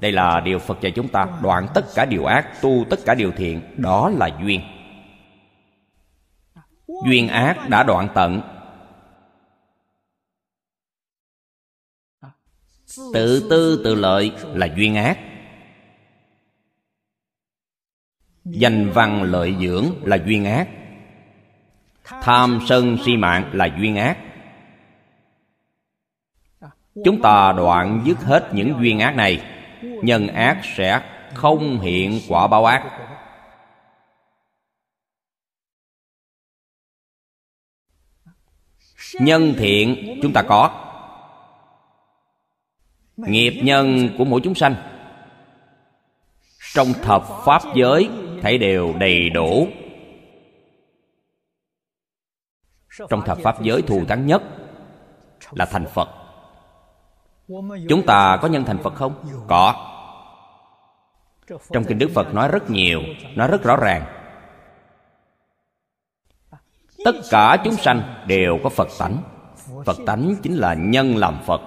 [0.00, 3.14] Đây là điều Phật dạy chúng ta, Đoạn tất cả điều ác, Tu tất cả
[3.14, 4.60] điều thiện, Đó là duyên.
[7.06, 8.40] Duyên ác đã đoạn tận.
[13.14, 15.18] Tự tư tự lợi là duyên ác.
[18.50, 20.68] Danh văn lợi dưỡng là duyên ác.
[22.04, 24.18] Tham sân si mạng là duyên ác.
[27.04, 29.42] Chúng ta đoạn dứt hết những duyên ác này,
[29.82, 31.00] nhân ác sẽ
[31.34, 32.82] không hiện quả báo ác.
[39.20, 40.82] Nhân thiện chúng ta có.
[43.16, 44.74] Nghiệp nhân của mỗi chúng sanh.
[46.74, 48.10] Trong thập pháp giới
[48.42, 49.68] thấy đều đầy đủ.
[53.08, 54.42] Trong thập pháp giới thù thắng nhất
[55.50, 56.08] là thành phật.
[57.88, 59.14] Chúng ta có nhân thành phật không?
[59.48, 59.92] Có.
[61.72, 63.02] Trong kinh đức phật nói rất nhiều,
[63.34, 64.04] nói rất rõ ràng.
[67.04, 69.22] Tất cả chúng sanh đều có phật tánh.
[69.84, 71.60] Phật tánh chính là nhân làm phật.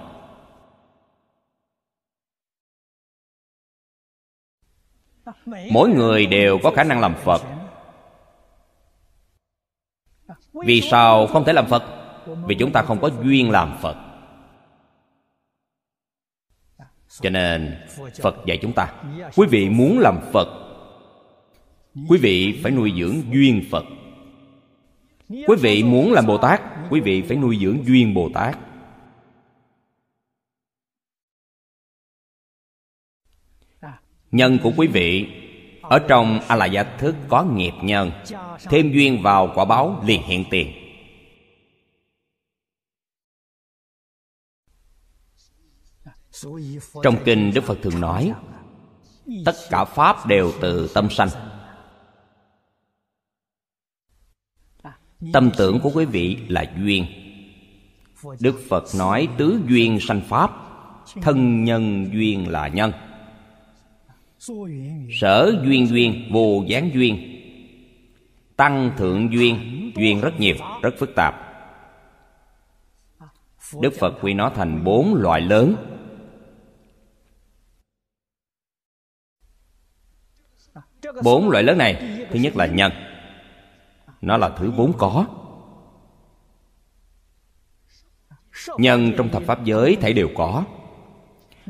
[5.72, 7.42] Mỗi người đều có khả năng làm phật.
[10.54, 11.84] vì sao không thể làm phật?
[12.46, 13.96] Vì chúng ta không có duyên làm phật.
[17.22, 17.78] Cho nên
[18.22, 18.94] phật dạy chúng ta
[19.36, 20.48] quý vị muốn làm phật
[22.10, 23.86] quý vị phải nuôi dưỡng duyên phật.
[25.30, 28.58] Quý vị muốn làm bồ tát quý vị phải nuôi dưỡng duyên bồ tát
[34.32, 35.28] nhân của quý vị,
[35.82, 38.12] ở trong a la gia thức có nghiệp nhân,
[38.70, 40.74] thêm duyên vào quả báo liền hiện tiền.
[47.04, 48.34] Trong kinh đức phật thường nói,
[49.46, 51.30] tất cả pháp đều từ tâm sanh.
[55.34, 57.06] Tâm tưởng của quý vị là duyên.
[58.40, 60.52] Đức phật nói tứ duyên sanh pháp,
[61.22, 62.92] thân nhân duyên là nhân
[65.12, 67.36] sở duyên duyên, vô gián duyên.
[68.56, 71.36] Tăng thượng duyên duyên rất nhiều, rất phức tạp.
[73.82, 75.76] Đức phật quy nó thành bốn loại lớn.
[81.24, 82.92] Bốn loại lớn này, thứ nhất là nhân.
[84.22, 85.26] Nó là thứ vốn có.
[88.78, 90.66] Nhân trong thập pháp giới thể đều có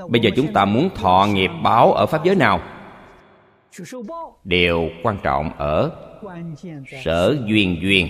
[0.07, 2.61] bây giờ chúng ta muốn thọ nghiệp báo ở pháp giới nào?
[4.43, 5.91] Đều quan trọng ở
[7.03, 8.07] sở duyên duyên.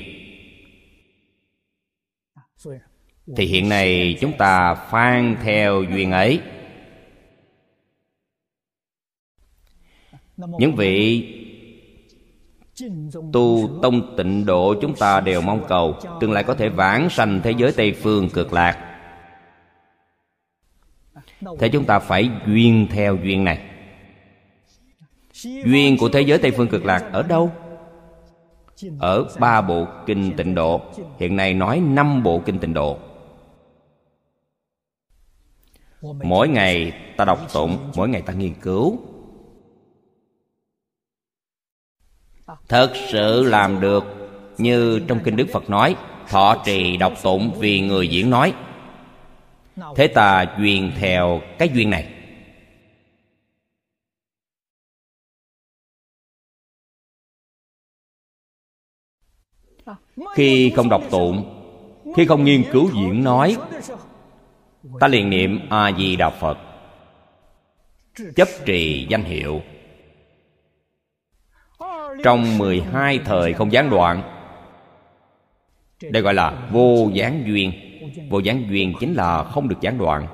[3.35, 6.39] Thì hiện nay chúng ta phan theo duyên ấy.
[10.37, 11.25] Những vị
[13.33, 17.41] tu tông tịnh độ chúng ta đều mong cầu, tương lai có thể vãng sanh
[17.43, 18.88] thế giới tây phương, cực lạc
[21.59, 23.59] thế chúng ta phải duyên theo duyên này.
[25.43, 27.51] Duyên của thế giới tây phương cực lạc ở đâu?
[28.99, 30.81] Ở ba bộ kinh tịnh độ.
[31.19, 32.97] Hiện nay nói năm bộ kinh tịnh độ.
[36.01, 38.99] Mỗi ngày ta đọc tụng, mỗi ngày ta nghiên cứu.
[42.67, 44.03] Thật sự làm được,
[44.57, 45.95] như trong kinh đức phật nói,
[46.27, 48.53] thọ trì đọc tụng vì người diễn nói
[49.95, 52.13] thế ta duyên theo cái duyên này.
[60.35, 61.55] Khi không đọc tụng,
[62.15, 63.57] khi không nghiên cứu diễn nói,
[64.99, 66.57] ta liền niệm a di đà phật,
[68.35, 69.61] chấp trì danh hiệu.
[72.23, 74.23] Trong 12 thời không gián đoạn,
[76.01, 77.88] đây gọi là vô gián duyên
[78.29, 80.27] vô gián duyên chính là không được gián đoạn.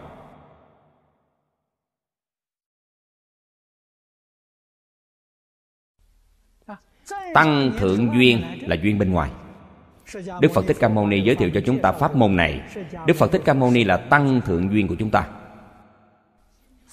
[7.33, 9.31] Tăng thượng duyên là duyên bên ngoài.
[10.41, 12.61] Đức phật thích ca mâu ni giới thiệu cho chúng ta pháp môn này.
[13.07, 15.27] Đức phật thích ca mâu ni là tăng thượng duyên của chúng ta.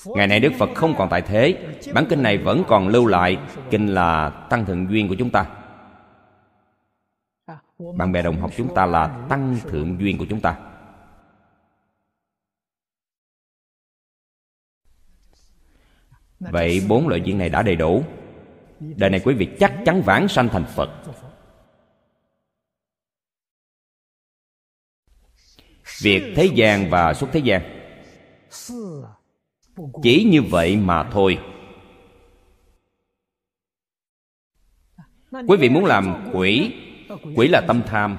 [0.07, 1.57] Ngày nay đức phật không còn tại thế.
[1.95, 3.39] Bản kinh này vẫn còn lưu lại,
[3.71, 5.47] kinh là tăng thượng duyên của chúng ta
[7.97, 10.69] bạn bè đồng học chúng ta là tăng thượng duyên của chúng ta.
[16.41, 18.05] Vậy bốn loại duyên này đã đầy đủ.
[18.81, 20.91] Đời này quý vị chắc chắn vãng sanh thành phật.
[26.03, 27.63] Việc thế gian và xuất thế gian.
[30.03, 31.39] Chỉ như vậy mà thôi.
[35.31, 36.75] Quý vị muốn làm quỷ
[37.37, 38.17] quỷ là tâm tham.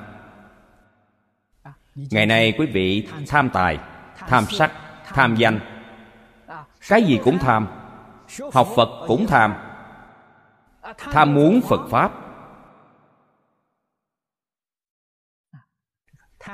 [1.95, 3.79] Ngày nay quý vị tham tài,
[4.17, 4.71] tham sắc,
[5.05, 5.59] tham danh.
[6.89, 7.67] Cái gì cũng tham.
[8.53, 9.53] Học phật cũng tham.
[10.97, 12.11] Tham muốn phật pháp.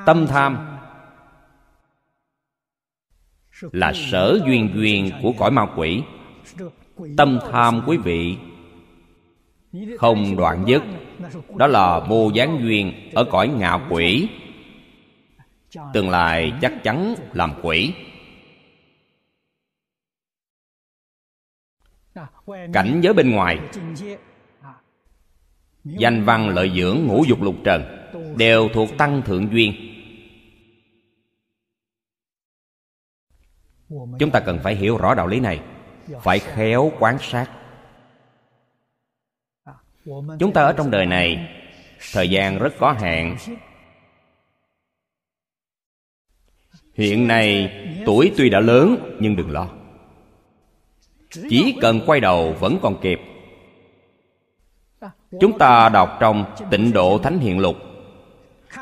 [0.05, 0.77] Tâm tham
[3.61, 6.03] là sở duyên duyên của cõi ma quỷ.
[7.17, 8.37] Tâm tham quý vị
[9.97, 10.83] không đoạn dứt.
[11.55, 14.29] Đó là vô gián duyên ở cõi ngạ quỷ.
[15.93, 17.93] Tương lai chắc chắn làm quỷ.
[22.73, 23.59] Cảnh giới bên ngoài.
[25.83, 27.83] Danh văn lợi dưỡng ngũ dục lục trần
[28.37, 29.73] đều thuộc tăng thượng duyên.
[34.19, 35.59] Chúng ta cần phải hiểu rõ đạo lý này,
[36.21, 37.58] phải khéo quan sát
[40.39, 41.49] chúng ta ở trong đời này,
[42.13, 43.37] thời gian rất có hạn.
[46.93, 47.73] Hiện nay,
[48.05, 49.67] tuổi tuy đã lớn, nhưng đừng lo.
[51.49, 53.19] Chỉ cần quay đầu vẫn còn kịp.
[55.39, 57.75] Chúng ta đọc trong tịnh độ thánh hiện lục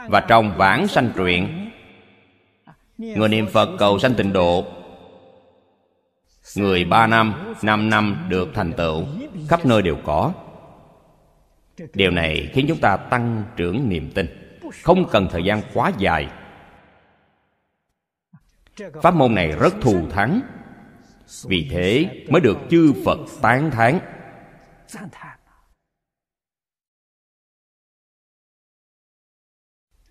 [0.08, 1.70] và trong vãng sanh truyện.
[2.98, 4.66] Người niệm phật cầu sanh tịnh độ,
[6.58, 9.04] người ba năm năm năm được thành tựu,
[9.48, 10.34] khắp nơi đều có
[11.94, 14.28] điều này khiến chúng ta tăng trưởng niềm tin.
[14.84, 16.28] Không cần thời gian quá dài.
[19.02, 20.42] Pháp môn này rất thù thắng.
[21.44, 24.00] Vì thế mới được chư phật tán thán.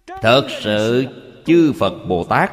[0.07, 1.07] Thật sự,
[1.47, 2.53] chư phật bồ tát,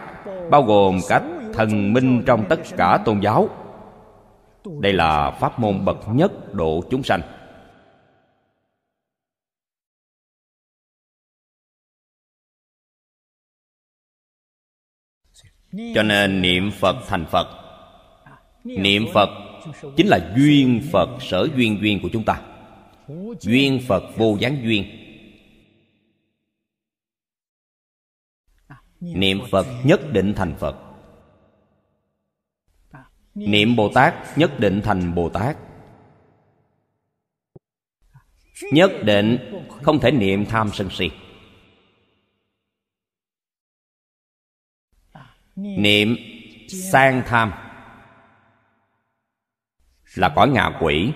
[0.49, 1.21] bao gồm cả
[1.53, 3.49] thần minh trong tất cả tôn giáo,
[4.79, 7.21] đây là pháp môn bậc nhất độ chúng sanh.
[15.95, 17.47] Cho nên niệm phật thành phật.
[18.63, 19.29] Niệm phật
[19.97, 22.41] chính là duyên phật sở duyên duyên của chúng ta.
[23.39, 24.85] Duyên phật vô gián duyên.
[28.99, 30.75] Niệm phật nhất định thành phật.
[33.35, 35.57] Niệm bồ tát nhất định thành bồ tát.
[38.71, 39.37] Nhất định
[39.83, 41.09] không thể niệm tham sân si.
[45.55, 46.15] Niệm
[46.67, 47.51] sang tham
[50.15, 51.11] là cõi ngạ quỷ.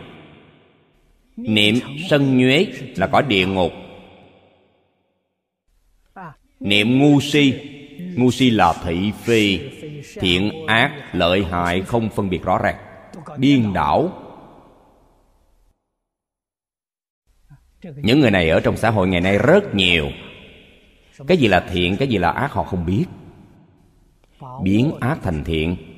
[1.35, 1.75] Niệm
[2.09, 3.71] sân nhuế là cõi địa ngục.
[6.59, 7.53] Niệm ngu si
[8.17, 9.59] ngu si là thị phi,
[10.13, 12.75] thiện ác, lợi hại không phân biệt rõ ràng.
[13.37, 14.23] Điên đảo.
[17.83, 20.09] Những người này ở trong xã hội ngày nay rất nhiều.
[21.27, 23.05] Cái gì là thiện, cái gì là ác họ không biết
[24.63, 25.93] biến ác thành thiện.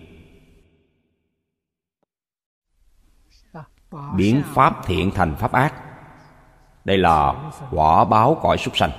[4.16, 5.74] Biến pháp thiện thành pháp ác.
[6.86, 8.92] Đây là quả báo cõi súc sanh.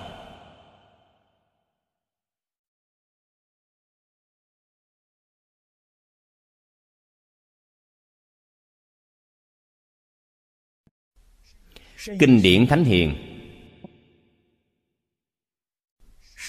[12.18, 13.14] Kinh điển thánh hiền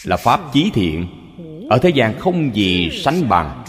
[0.04, 1.21] là pháp chí thiện
[1.72, 3.64] ở thế gian không gì sánh bằng.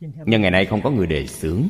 [0.00, 1.68] Nhưng ngày nay không có người đề xướng.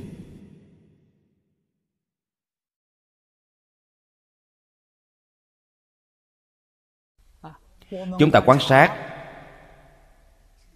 [7.91, 8.93] Chúng ta quan sát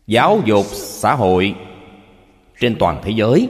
[0.06, 1.54] giáo dục xã hội
[2.60, 3.48] trên toàn thế giới.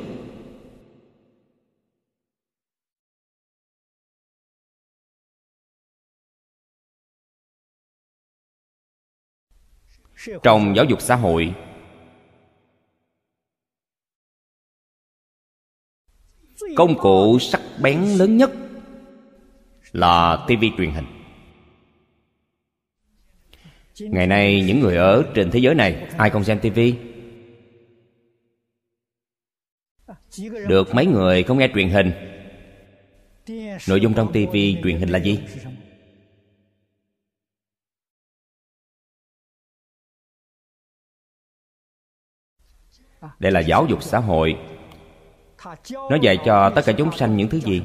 [10.43, 11.55] Trong giáo dục xã hội.
[16.77, 18.51] Công cụ sắc bén lớn nhất
[19.93, 21.07] là TV truyền hình.
[24.01, 26.81] Ngày nay, những người ở trên thế giới này, ai không xem TV
[30.69, 32.13] được mấy người không nghe truyền hình?
[33.89, 35.39] Nội dung trong TV truyền hình là gì?
[43.39, 44.57] Đây là giáo dục xã hội.
[45.93, 47.83] Nó dạy cho tất cả chúng sanh những thứ gì?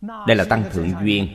[0.00, 1.28] Đây là tăng thượng duyên.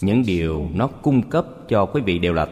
[0.00, 2.46] Những điều nó cung cấp cho quý vị đều là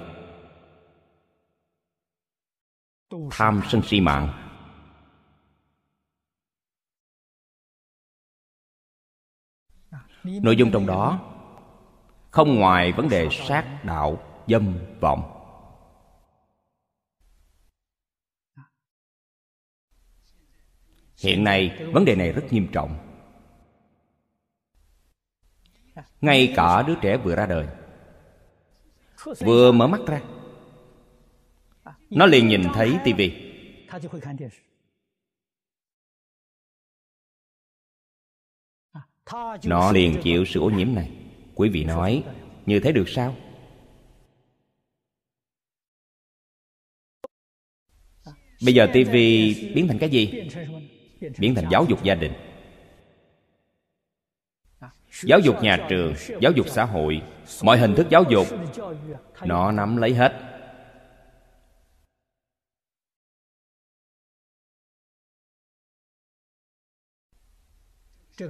[3.31, 4.48] tham sân si mạng.
[10.43, 11.21] Nội dung trong đó,
[12.31, 15.35] không ngoài vấn đề sát đạo, dâm, vọng.
[21.23, 22.99] Hiện nay, vấn đề này rất nghiêm trọng.
[26.21, 27.67] Ngay cả đứa trẻ vừa ra đời,
[29.41, 30.21] vừa mở mắt ra,
[32.11, 33.53] nó liền nhìn thấy tivi.
[39.65, 41.11] Nó liền chịu sự ô nhiễm này.
[41.55, 42.23] Quý vị nói,
[42.67, 43.37] như thế được sao?
[48.65, 50.49] Bây giờ tivi biến thành cái gì?
[51.39, 52.33] Biến thành giáo dục gia đình.
[55.23, 57.23] Giáo dục nhà trường, giáo dục xã hội,
[57.63, 58.47] mọi hình thức giáo dục,
[59.45, 60.33] nó nắm lấy hết.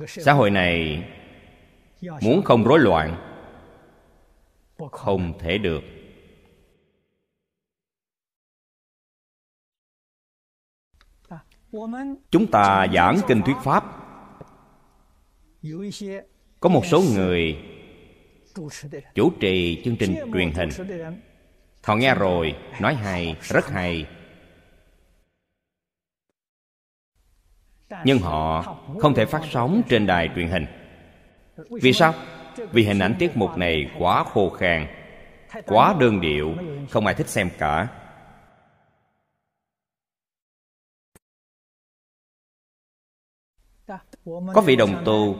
[0.08, 1.04] Xã hội này
[2.22, 3.16] muốn không rối loạn,
[4.90, 5.82] không thể được.
[12.30, 13.84] Chúng ta giảng kinh thuyết pháp.
[16.60, 17.58] Có một số người
[19.14, 20.68] chủ trì chương trình truyền hình.
[21.82, 24.06] Họ nghe rồi, nói hay, rất hay.
[28.04, 30.66] Nhưng họ không thể phát sóng trên đài truyền hình.
[31.70, 32.14] Vì sao?
[32.72, 34.86] Vì hình ảnh tiết mục này quá khô khan,
[35.66, 36.54] quá đơn điệu,
[36.90, 37.88] không ai thích xem cả.
[44.24, 45.36] Có vị đồng tu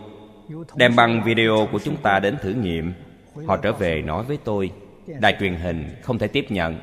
[0.76, 2.92] đem băng video của chúng ta đến thử nghiệm.
[3.46, 4.72] Họ trở về nói với tôi,
[5.20, 6.80] đài truyền hình không thể tiếp nhận.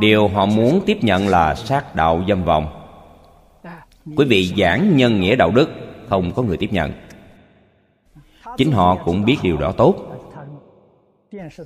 [0.00, 2.81] Điều họ muốn tiếp nhận là sát đạo dâm vọng
[4.04, 5.68] quý vị giảng nhân nghĩa đạo đức,
[6.08, 6.92] không có người tiếp nhận.
[8.56, 10.08] Chính họ cũng biết điều đó tốt.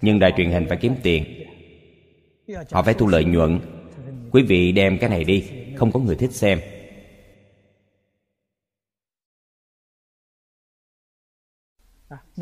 [0.03, 1.25] Nhưng đài truyền hình phải kiếm tiền.
[2.73, 3.61] Họ phải thu lợi nhuận.
[4.33, 6.61] Quý vị đem cái này đi, không có người thích xem.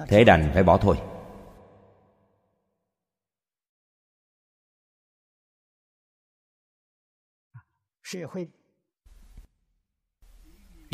[0.09, 0.97] Thế đành phải bỏ thôi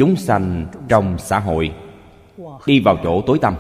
[0.01, 1.75] chúng sanh trong xã hội.
[2.67, 3.57] Đi vào chỗ tối tăm.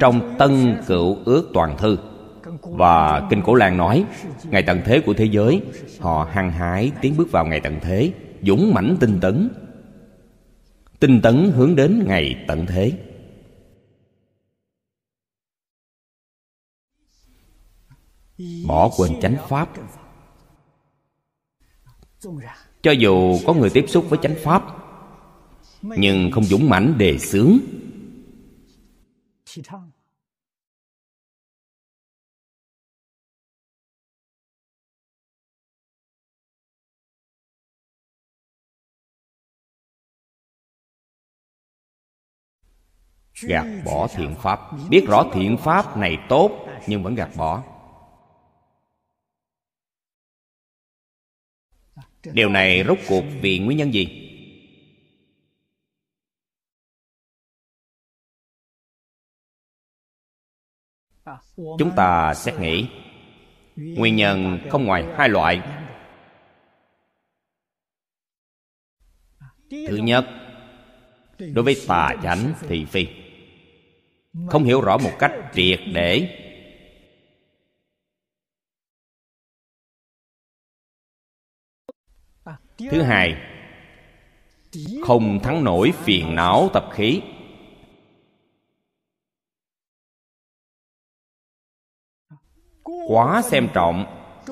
[0.00, 1.98] Trong tân cựu ước toàn thư
[2.62, 4.04] và kinh cổ lan nói,
[4.44, 5.62] ngày tận thế của thế giới,
[6.00, 8.12] họ hăng hái tiến bước vào ngày tận thế,
[8.42, 9.48] dũng mãnh tinh tấn.
[11.00, 12.92] Tinh tấn hướng đến ngày tận thế.
[18.66, 19.68] Bỏ quên chánh pháp
[22.82, 24.62] cho dù có người tiếp xúc với chánh pháp,
[25.82, 27.58] nhưng không dũng mãnh đề xướng.
[43.42, 44.60] Gạt bỏ thiện pháp.
[44.90, 47.71] Biết rõ thiện pháp này tốt, nhưng vẫn gạt bỏ.
[52.24, 54.18] Điều này rốt cuộc vì nguyên nhân gì?
[61.56, 62.86] Chúng ta xét nghĩ.
[63.76, 65.60] Nguyên nhân không ngoài hai loại.
[69.70, 70.24] Thứ nhất,
[71.38, 73.06] đối với tà chánh thị phi.
[74.48, 76.38] Không hiểu rõ một cách triệt để.
[82.90, 83.36] Thứ hai,
[85.04, 87.22] không thắng nổi phiền não tập khí.
[93.08, 94.06] Quá xem trọng,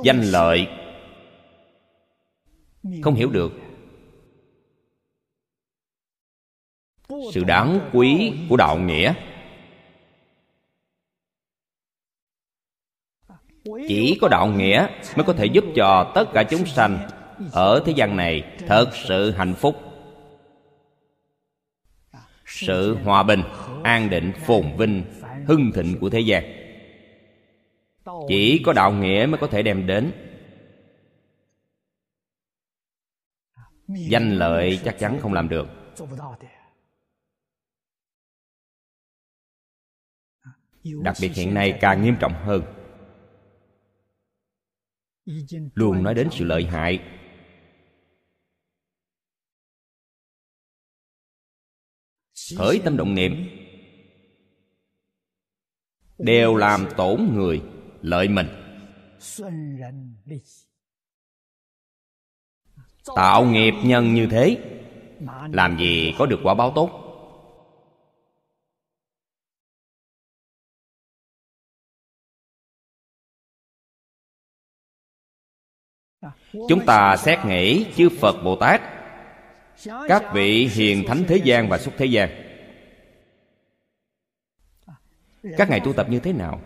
[0.05, 0.69] danh lợi.
[3.03, 3.53] Không hiểu được.
[7.33, 9.15] Sự đáng quý của đạo nghĩa.
[13.65, 17.09] Chỉ có đạo nghĩa mới có thể giúp cho tất cả chúng sanh
[17.53, 19.77] ở thế gian này, thật sự hạnh phúc.
[22.47, 23.43] Sự hòa bình,
[23.83, 25.05] an định, phồn vinh,
[25.47, 26.45] hưng thịnh của thế gian.
[28.29, 30.13] Chỉ có đạo nghĩa mới có thể đem đến.
[33.89, 35.69] Danh lợi chắc chắn không làm được.
[40.83, 42.63] Đặc biệt hiện nay càng nghiêm trọng hơn.
[45.75, 47.20] Luôn nói đến sự lợi hại.
[52.59, 53.47] Khởi tâm động niệm.
[56.19, 57.63] Đều làm tổn người,
[58.03, 58.47] lợi mình.
[63.17, 64.59] Tạo nghiệp nhân như thế,
[65.53, 67.07] làm gì có được quả báo tốt?
[76.53, 79.00] Chúng ta xét nghĩ chư phật bồ tát
[79.85, 82.31] các vị hiền thánh thế gian và xuất thế gian.
[85.57, 86.63] Các ngài tu tập như thế nào?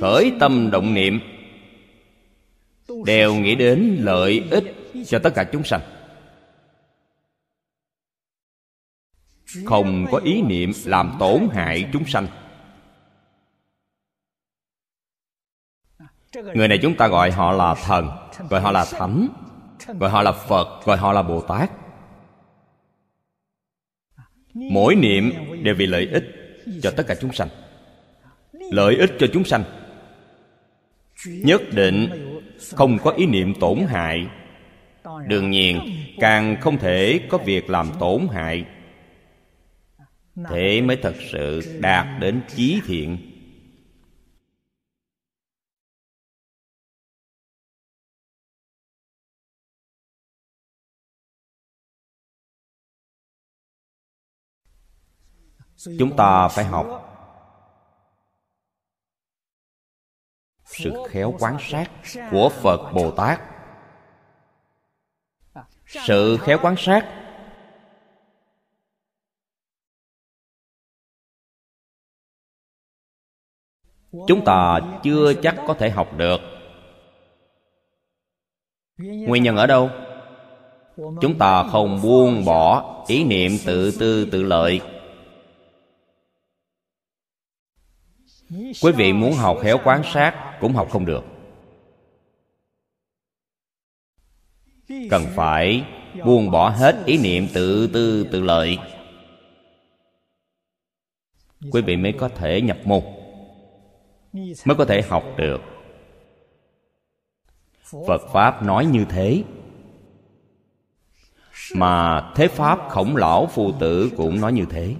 [0.00, 1.20] Khởi tâm động niệm.
[3.06, 4.64] Đều nghĩ đến lợi ích
[5.06, 5.80] cho tất cả chúng sanh.
[9.64, 12.26] Không có ý niệm làm tổn hại chúng sanh.
[16.54, 18.08] Người này chúng ta gọi họ là thần,
[18.48, 19.28] gọi họ là thánh,
[20.00, 21.70] gọi họ là phật, gọi họ là bồ tát.
[24.54, 26.24] Mỗi niệm đều vì lợi ích
[26.82, 27.48] cho tất cả chúng sanh.
[28.52, 29.64] Lợi ích cho chúng sanh
[31.26, 32.08] nhất định
[32.76, 34.26] không có ý niệm tổn hại.
[35.26, 35.80] Đương nhiên,
[36.20, 38.64] càng không thể có việc làm tổn hại,
[40.48, 43.31] thế mới thật sự đạt đến chí thiện.
[55.98, 57.12] Chúng ta phải học
[60.64, 61.90] sự khéo quán sát
[62.30, 63.40] của phật bồ tát.
[65.86, 67.18] Sự khéo quán sát
[74.26, 76.40] chúng ta chưa chắc có thể học được.
[78.98, 79.90] Nguyên nhân ở đâu?
[80.96, 84.80] Chúng ta không buông bỏ ý niệm tự tư tự lợi.
[88.52, 91.24] Quý vị muốn học khéo quán sát cũng học không được.
[95.10, 95.84] Cần phải
[96.24, 98.78] buông bỏ hết ý niệm tự tư, tự lợi.
[101.70, 103.02] Quý vị mới có thể nhập môn,
[104.32, 105.60] mới có thể học được.
[108.06, 109.44] Phật pháp nói như thế.
[111.74, 114.94] Mà thế pháp khổng lão phù tử cũng nói như thế.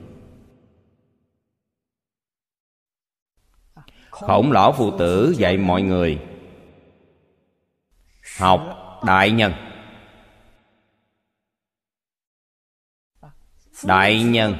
[4.26, 6.22] Khổng lão phụ tử dạy mọi người.
[8.38, 8.60] Học
[9.06, 9.52] đại nhân.
[13.84, 14.54] Đại nhân,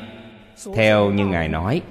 [0.75, 1.83] theo như ngài nói,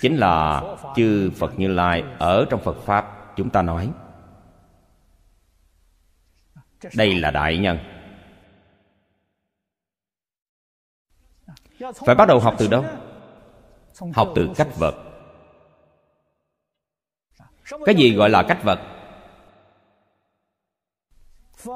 [0.00, 0.62] chính là
[0.96, 3.90] chư phật như lai ở trong phật pháp chúng ta nói.
[6.94, 7.78] Đây là đại nhân.
[12.06, 12.84] Phải bắt đầu học từ đâu?
[14.14, 15.07] Học từ cách vật
[17.86, 18.80] cái gì gọi là cách vật?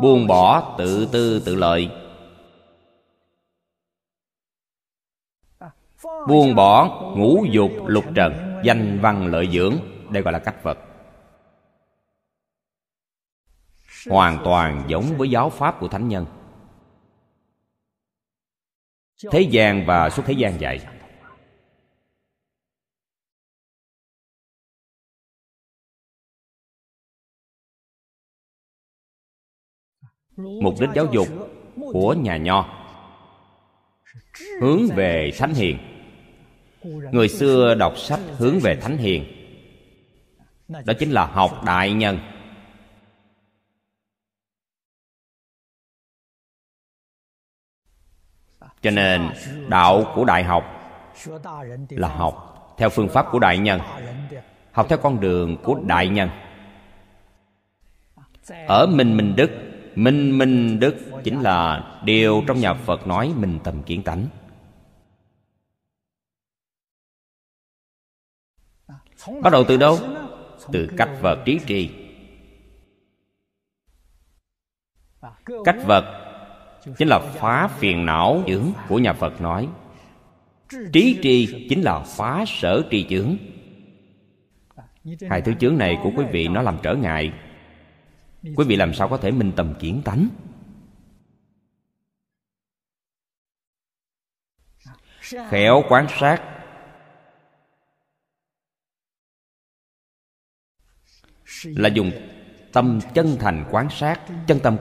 [0.01, 1.91] Buông bỏ tự tư tự lợi.
[6.29, 9.77] Buông bỏ ngũ dục lục trần, danh văn lợi dưỡng.
[10.11, 10.79] Đây gọi là cách vật.
[14.11, 16.27] Hoàn toàn giống với giáo pháp của thánh nhân.
[19.31, 20.81] Thế gian và xuất thế gian dạy
[30.37, 31.29] mục đích giáo dục
[31.93, 32.69] của nhà nho.
[34.61, 35.79] Hướng về thánh hiền.
[37.13, 39.25] Người xưa đọc sách hướng về thánh hiền.
[40.69, 42.19] Đó chính là học đại nhân.
[48.83, 49.31] Cho nên,
[49.69, 50.65] đạo của đại học
[51.91, 53.81] là học theo phương pháp của đại nhân,
[54.73, 56.29] học theo con đường của đại nhân.
[58.67, 59.51] Ở minh minh đức
[59.95, 64.27] minh minh đức chính là điều trong nhà phật nói minh tâm kiến tánh.
[69.43, 69.99] Bắt đầu từ đâu?
[70.73, 71.91] Từ cách vật trí trì.
[75.65, 76.19] Cách vật
[76.99, 79.69] chính là phá phiền não dưỡng của nhà phật nói.
[80.93, 83.37] Trí tri chính là phá sở tri chướng.
[85.31, 87.33] Hai thứ chướng này của quý vị nó làm trở ngại
[88.43, 90.29] quý vị làm sao có thể minh tâm kiến tánh?
[95.49, 96.49] Khéo quan sát.
[101.65, 102.11] Là dùng
[102.73, 104.21] tâm chân thành quan sát.
[104.47, 104.77] Chân tâm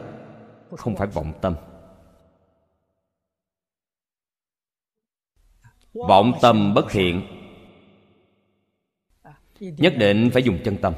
[0.78, 1.56] không phải vọng tâm.
[5.94, 7.22] Vọng tâm bất thiện.
[9.60, 10.94] Nhất định phải dùng chân tâm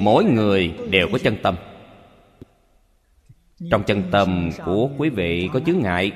[0.00, 1.56] mỗi người đều có chân tâm.
[3.70, 6.12] Trong chân tâm của quý vị có chướng ngại.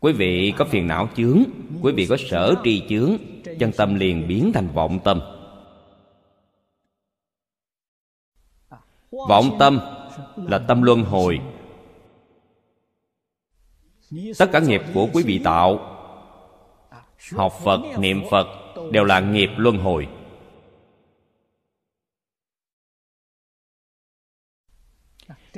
[0.00, 1.42] Quý vị có phiền não chướng,
[1.82, 3.16] quý vị có sở tri chướng,
[3.58, 5.20] chân tâm liền biến thành vọng tâm.
[9.10, 9.80] Vọng tâm
[10.36, 11.40] là tâm luân hồi.
[14.38, 15.96] Tất cả nghiệp của quý vị tạo,
[17.32, 18.46] học phật, niệm phật
[18.92, 20.08] đều là nghiệp luân hồi.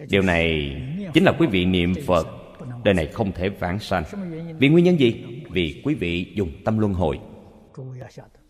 [0.08, 0.76] Điều này
[1.14, 2.26] chính là quý vị niệm phật.
[2.84, 4.04] Đời này không thể vãng sanh.
[4.58, 5.24] Vì nguyên nhân gì?
[5.50, 7.18] Vì quý vị dùng tâm luân hồi.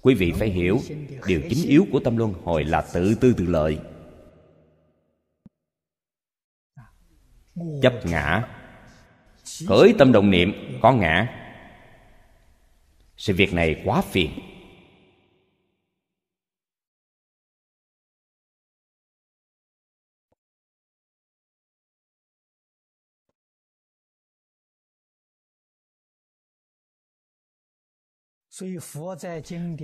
[0.00, 0.80] Quý vị phải hiểu,
[1.26, 3.78] điều chính yếu của tâm luân hồi là tự tư tự lợi.
[7.82, 8.48] Chấp ngã.
[9.66, 11.28] Khởi tâm động niệm, có ngã.
[13.16, 14.30] Sự việc này quá phiền.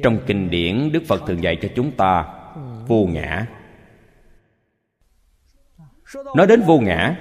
[0.03, 2.24] Trong kinh điển, đức phật thường dạy cho chúng ta
[2.87, 3.47] vô ngã.
[6.37, 7.16] Nói đến vô ngã,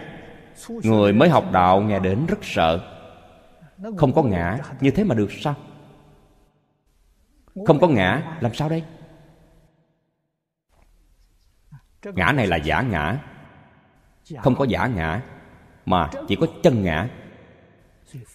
[0.84, 2.91] người mới học đạo nghe đến rất sợ.
[3.97, 5.56] Không có ngã như thế mà được sao?
[7.66, 8.84] Không có ngã, làm sao đây?
[12.03, 13.20] Ngã này là giả ngã.
[14.38, 15.22] Không có giả ngã,
[15.86, 17.10] mà chỉ có chân ngã.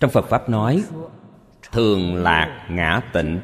[0.01, 0.85] Trong phật pháp nói
[1.73, 3.41] thường lạc ngã tịnh.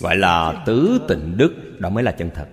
[0.00, 2.48] Gọi là tứ tịnh đức, đó mới là chân thật.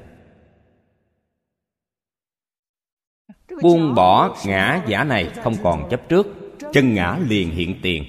[3.62, 6.28] Buông bỏ ngã giả này không còn chấp trước,
[6.74, 8.06] chân ngã liền hiện tiền.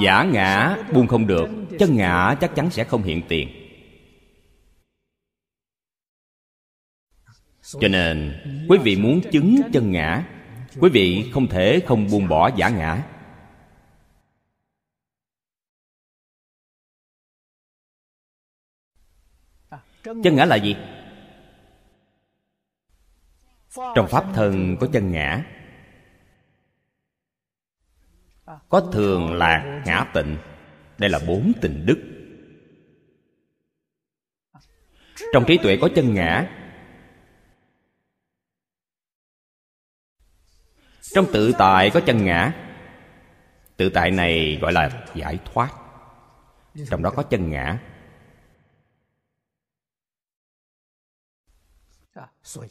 [0.00, 1.48] Giả ngã buông không được,
[1.78, 3.48] chân ngã chắc chắn sẽ không hiện tiền.
[7.80, 10.33] Cho nên, quý vị muốn chứng chân ngã
[10.80, 13.10] quý vị không thể không buông bỏ giả ngã.
[20.04, 20.76] Chân ngã là gì?
[23.94, 25.44] Trong pháp thân có chân ngã.
[28.68, 30.36] Có thường lạc ngã tịnh.
[30.98, 32.02] Đây là bốn tình đức.
[35.32, 36.63] Trong trí tuệ có chân ngã
[41.14, 42.52] trong tự tại có chân ngã.
[43.76, 45.70] Tự tại này gọi là giải thoát.
[46.90, 47.78] Trong đó có chân ngã.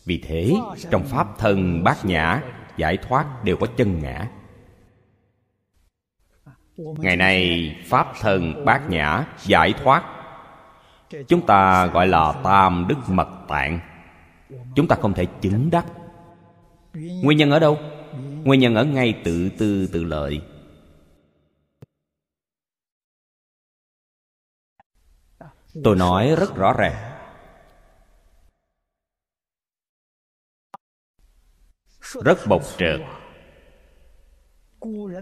[0.06, 0.54] Vì thế,
[0.92, 2.42] trong pháp thân bát nhã,
[2.78, 4.28] giải thoát đều có chân ngã.
[6.78, 10.04] Ngày nay, pháp thân bát nhã, giải thoát,
[11.28, 13.80] chúng ta gọi là tam đức mật tạng.
[14.76, 15.86] Chúng ta không thể chứng đắc.
[16.94, 17.78] Nguyên nhân ở đâu?
[18.44, 20.42] Nguyên nhân ở ngay tự tư, tự lợi.
[25.84, 27.10] Tôi nói rất rõ ràng.
[32.24, 33.00] Rất bộc trợt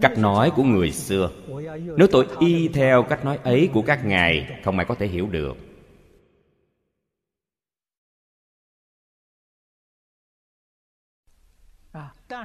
[0.00, 1.30] cách nói của người xưa.
[1.96, 5.26] Nếu tôi y theo cách nói ấy của các ngài, không ai có thể hiểu
[5.26, 5.56] được.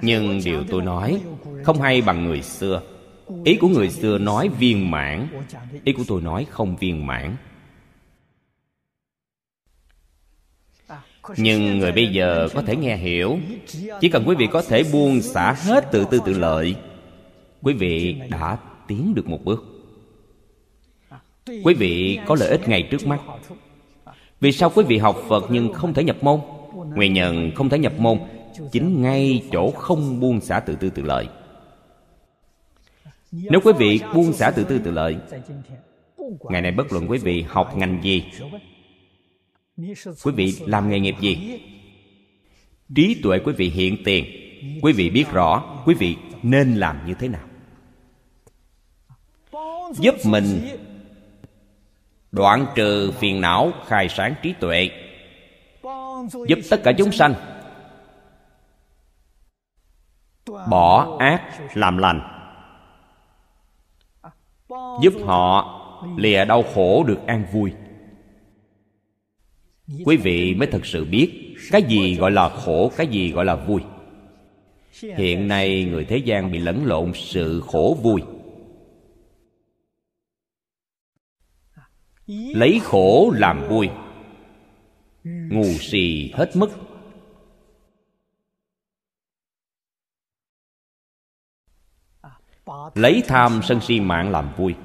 [0.02, 1.22] Nhưng điều tôi nói
[1.64, 2.82] không hay bằng người xưa.
[3.44, 5.28] Ý của người xưa nói viên mãn,
[5.84, 7.36] ý của tôi nói không viên mãn.
[11.38, 13.40] Nhưng người bây giờ có thể nghe hiểu,
[14.02, 16.76] chỉ cần quý vị có thể buông xả hết tự tư tự lợi,
[17.62, 19.66] quý vị đã tiến được một bước.
[21.64, 23.20] Quý vị có lợi ích ngay trước mắt.
[24.40, 26.40] Vì sao quý vị học phật nhưng không thể nhập môn?
[26.96, 28.20] Nguyên nhân không thể nhập môn
[28.72, 31.28] chính ngay chỗ không buông xả tự tư tự lợi.
[33.32, 35.18] Nếu quý vị buông xả tự tư tự lợi,
[36.50, 38.24] ngày nay bất luận quý vị học ngành gì,
[40.24, 41.60] quý vị làm nghề nghiệp gì,
[42.96, 44.26] trí tuệ quý vị hiện tiền,
[44.82, 47.48] quý vị biết rõ quý vị nên làm như thế nào.
[49.94, 50.46] Giúp mình
[52.32, 54.90] đoạn trừ phiền não, khai sáng trí tuệ.
[56.48, 57.34] Giúp tất cả chúng sanh
[60.70, 61.42] bỏ ác
[61.74, 62.22] làm lành.
[65.02, 65.74] Giúp họ
[66.18, 67.74] lìa đau khổ được an vui.
[70.06, 73.56] Quý vị mới thật sự biết cái gì gọi là khổ, cái gì gọi là
[73.56, 73.82] vui.
[75.02, 78.22] Hiện nay người thế gian bị lẫn lộn sự khổ vui.
[82.54, 83.90] Lấy khổ làm vui.
[85.24, 86.70] Ngu si hết mức.
[92.96, 94.76] Lấy tham sân si mạng làm vui.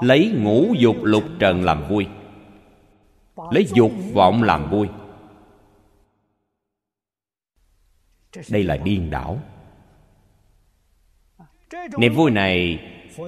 [0.00, 2.06] Lấy ngũ dục lục trần làm vui.
[3.50, 4.88] Lấy dục vọng làm vui.
[8.50, 9.40] Đây là điên đảo.
[11.98, 12.80] Niềm vui này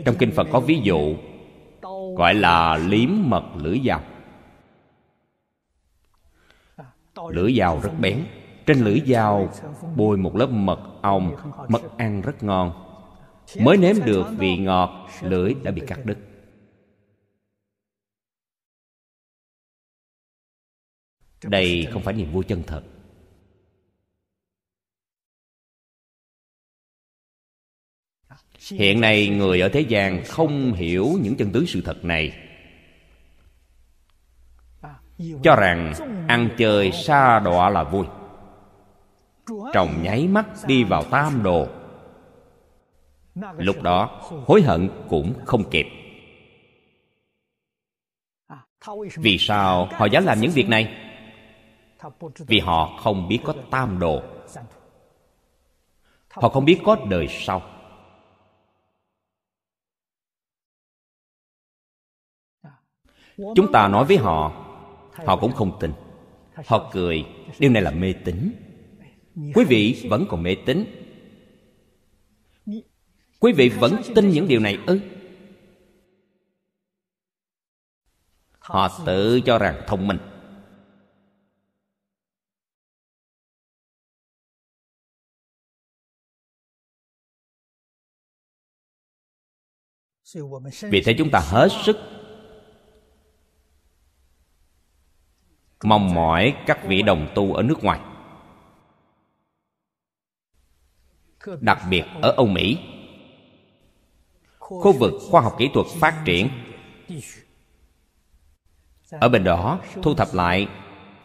[0.05, 1.17] trong kinh phật có ví dụ,
[2.17, 4.03] gọi là liếm mật lưỡi dao.
[7.31, 8.27] Lưỡi dao rất bén
[8.69, 9.53] trên lưỡi dao
[9.97, 11.37] bôi một lớp mật ong,
[11.69, 12.85] mật ăn rất ngon.
[13.61, 16.19] Mới nếm được vị ngọt, lưỡi đã bị cắt đứt.
[21.45, 22.83] Đây không phải niềm vui chân thật.
[28.71, 32.33] Hiện nay người ở thế gian không hiểu những chân tướng sự thật này.
[35.43, 35.93] Cho rằng
[36.29, 38.07] ăn chơi xa đọa là vui
[39.73, 41.67] trồng nháy mắt đi vào tam đồ.
[43.59, 45.87] Lúc đó, hối hận cũng không kịp.
[49.17, 50.95] Vì sao họ dám làm những việc này?
[52.39, 54.23] Vì họ không biết có tam đồ.
[56.31, 57.63] Họ không biết có đời sau.
[63.37, 64.53] Chúng ta nói với họ
[65.27, 65.93] họ cũng không tin.
[66.67, 67.25] Họ cười,
[67.59, 68.53] điều này là mê tín
[69.55, 70.85] quý vị vẫn còn mê tín.
[73.41, 75.01] Quý vị vẫn tin những điều này ư?
[78.59, 80.19] Họ tự cho rằng thông minh.
[90.81, 91.97] Vì thế chúng ta hết sức
[95.85, 98.08] mong mỏi các vị đồng tu ở nước ngoài.
[101.61, 102.79] Đặc biệt ở âu mỹ.
[104.59, 106.49] Khu vực khoa học kỹ thuật phát triển.
[109.11, 110.69] Ở bên đó, thu thập lại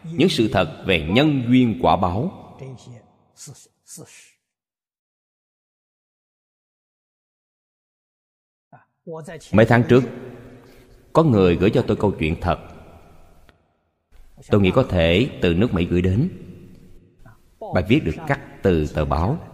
[0.04, 2.40] những sự thật về nhân duyên quả báo.
[9.52, 10.02] Mấy tháng trước,
[11.12, 12.58] có người gửi cho tôi câu chuyện thật.
[14.50, 16.28] Tôi nghĩ có thể từ nước mỹ gửi đến.
[17.74, 19.53] Bài viết được cắt từ tờ báo.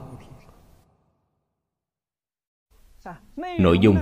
[3.58, 3.96] Nội dung.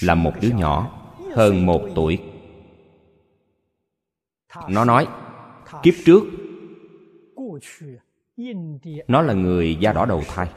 [0.00, 1.02] Là một đứa nhỏ,
[1.34, 2.22] hơn một tuổi.
[4.68, 5.08] Nó nói,
[5.82, 6.22] kiếp trước,
[9.08, 10.48] nó là người da đỏ đầu thai.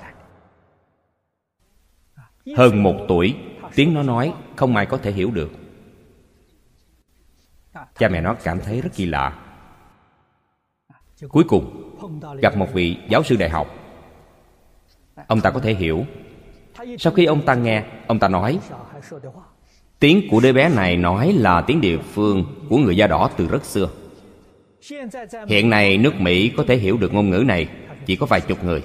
[2.57, 3.35] Hơn một tuổi,
[3.75, 5.51] tiếng nó nói không ai có thể hiểu được.
[7.73, 9.45] Cha mẹ nó cảm thấy rất kỳ lạ.
[11.29, 11.95] Cuối cùng,
[12.41, 13.67] gặp một vị giáo sư đại học.
[15.27, 16.05] Ông ta có thể hiểu
[16.99, 18.59] sau khi ông ta nghe, ông ta nói,
[19.99, 23.47] tiếng của đứa bé này nói là tiếng địa phương của người da đỏ từ
[23.47, 23.89] rất xưa.
[25.47, 27.67] Hiện nay nước mỹ có thể hiểu được ngôn ngữ này
[28.05, 28.83] chỉ có vài chục người.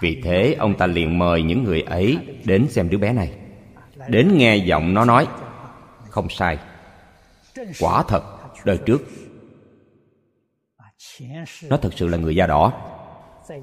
[0.00, 3.32] Vì thế, ông ta liền mời những người ấy đến xem đứa bé này.
[4.08, 5.26] Đến nghe giọng nó nói,
[6.08, 6.58] không sai.
[7.80, 8.22] Quả thật,
[8.64, 9.02] đời trước,
[11.68, 12.72] nó thực sự là người da đỏ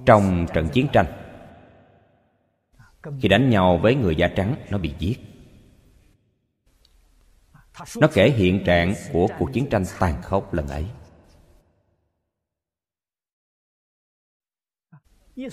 [0.05, 1.05] trong trận chiến tranh
[3.22, 5.20] khi đánh nhau với người da trắng, nó bị giết.
[7.95, 10.86] Nó kể hiện trạng của cuộc chiến tranh tàn khốc lần ấy.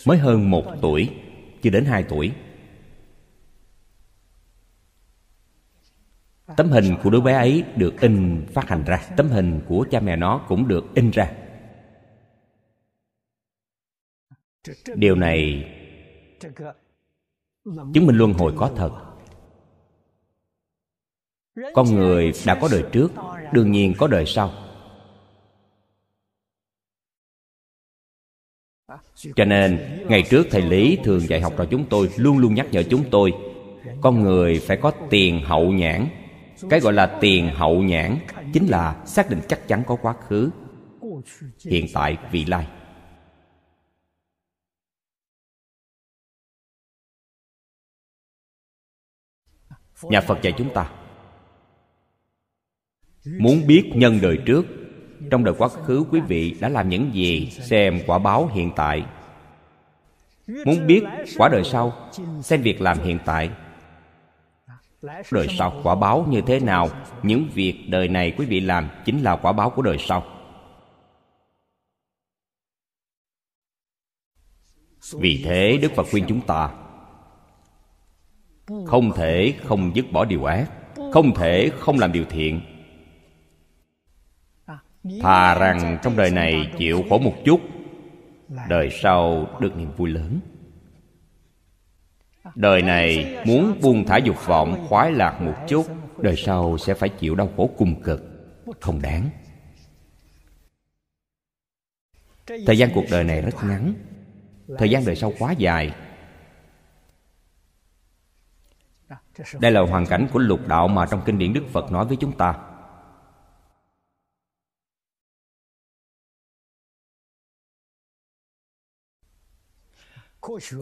[0.07, 1.11] Mới hơn một tuổi,
[1.63, 2.33] chưa đến hai tuổi,
[6.57, 9.09] tấm hình của đứa bé ấy được in, phát hành ra.
[9.17, 11.37] Tấm hình của cha mẹ nó cũng được in ra.
[14.95, 15.65] Điều này
[17.65, 18.91] chứng minh luân hồi có thật.
[21.75, 23.13] Con người đã có đời trước,
[23.53, 24.53] đương nhiên có đời sau.
[29.37, 32.67] Cho nên, ngày trước thầy lý thường dạy học trò chúng tôi, luôn luôn nhắc
[32.71, 33.33] nhở chúng tôi,
[34.01, 36.09] con người phải có tiền hậu nhãn.
[36.71, 38.19] Cái gọi là tiền hậu nhãn
[38.53, 40.51] chính là xác định chắc chắn có quá khứ,
[41.65, 42.67] hiện tại, vị lai.
[50.03, 50.91] Nhà phật dạy chúng ta,
[53.39, 54.67] muốn biết nhân đời trước,
[55.31, 59.07] trong đời quá khứ quý vị đã làm những gì, xem quả báo hiện tại.
[60.47, 61.03] Muốn biết
[61.37, 62.11] quả đời sau,
[62.43, 63.51] xem việc làm hiện tại.
[65.33, 66.89] Đời sau quả báo như thế nào,
[67.23, 70.25] những việc đời này quý vị làm chính là quả báo của đời sau.
[75.13, 76.80] Vì thế đức phật khuyên chúng ta
[78.87, 80.71] không thể không dứt bỏ điều ác.
[81.13, 82.61] Không thể không làm điều thiện.
[85.21, 87.61] Thà rằng trong đời này chịu khổ một chút,
[88.69, 90.41] đời sau được niềm vui lớn.
[92.55, 95.87] Đời này muốn buông thả dục vọng, khoái lạc một chút,
[96.19, 98.23] đời sau sẽ phải chịu đau khổ cùng cực.
[98.81, 99.31] Không đáng.
[102.67, 103.95] Thời gian cuộc đời này rất ngắn.
[104.79, 105.93] Thời gian đời sau quá dài.
[109.61, 112.17] Đây là hoàn cảnh của lục đạo mà trong kinh điển đức phật nói với
[112.21, 112.59] chúng ta.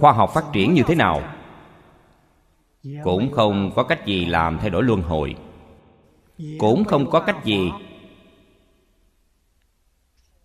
[0.00, 1.22] Khoa học phát triển như thế nào?
[3.04, 5.36] Cũng không có cách gì làm thay đổi luân hồi.
[6.58, 7.70] Cũng không có cách gì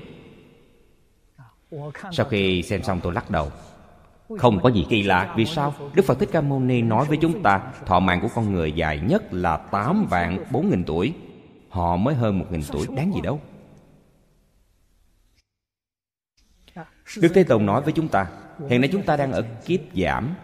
[2.13, 3.51] sau khi xem xong tôi lắc đầu.
[4.39, 5.75] không có gì kỳ lạ Vì sao?
[5.95, 8.73] Đức Phật Thích Ca Mâu Ni nói với chúng ta Thọ mạng của con người
[8.73, 11.15] dài nhất là 8 vạn 4 nghìn tuổi.
[11.69, 13.41] Họ mới hơn một nghìn tuổi Đáng gì đâu
[17.21, 18.27] Đức Thế Tôn nói với chúng ta,
[18.69, 20.35] Hiện nay chúng ta đang ở kiếp giảm.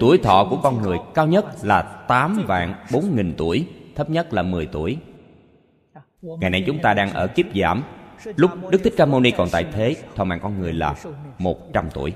[0.00, 4.32] Tuổi thọ của con người cao nhất là 8 vạn 4 nghìn tuổi, Thấp nhất
[4.32, 4.98] là 10 tuổi.
[6.22, 7.82] Ngày nay chúng ta đang ở kiếp giảm.
[8.36, 10.94] Lúc Đức Thích Ca Mâu Ni còn tại thế, Thọ mạng con người là
[11.38, 12.14] 100 tuổi.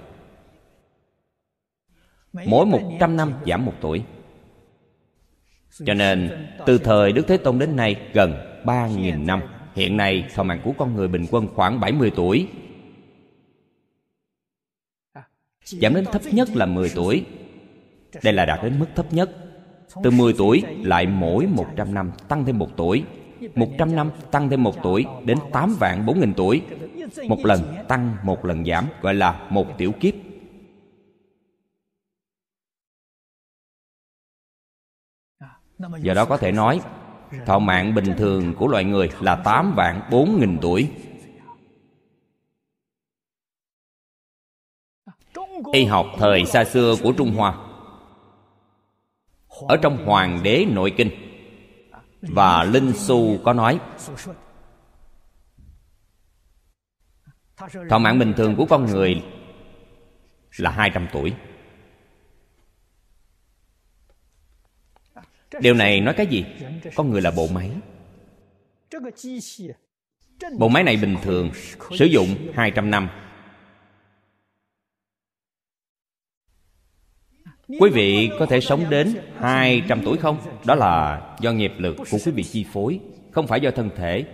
[2.32, 4.04] Mỗi 100 năm giảm một tuổi.
[5.86, 8.34] Cho nên, từ thời Đức Thế Tôn đến nay gần
[8.64, 9.42] 3.000 năm.
[9.74, 12.48] Hiện nay thọ mạng của con người bình quân khoảng 70 tuổi.
[15.64, 17.24] Giảm đến thấp nhất là 10 tuổi.
[18.22, 19.30] Đây là đạt đến mức thấp nhất.
[20.02, 23.04] Từ 10 tuổi lại mỗi 100 năm tăng thêm 1 tuổi.
[23.54, 26.62] 100 năm tăng thêm 1 tuổi Đến 8 vạn 4 nghìn tuổi.
[27.28, 30.14] Một lần tăng, một lần giảm, Gọi là một tiểu kiếp.
[36.02, 36.80] Do đó có thể nói
[37.46, 40.90] Thọ mạng bình thường của loài người là 8 vạn 4 nghìn tuổi.
[45.72, 47.54] Y học thời xa xưa của Trung Hoa,
[49.68, 51.10] Ở trong Hoàng đế Nội Kinh,
[52.22, 53.80] và linh xu có nói,
[57.90, 59.22] thọ mạng bình thường của con người
[60.56, 61.32] là 200 tuổi.
[65.60, 66.44] Điều này nói cái gì?
[66.94, 67.70] Con người là bộ máy
[70.58, 71.50] Bộ máy này bình thường,
[71.98, 73.08] Sử dụng 200 năm
[77.68, 80.38] Quý vị có thể sống đến 200 tuổi không?
[80.64, 83.00] Đó là do nghiệp lực của quý vị chi phối,
[83.30, 84.24] Không phải do thân thể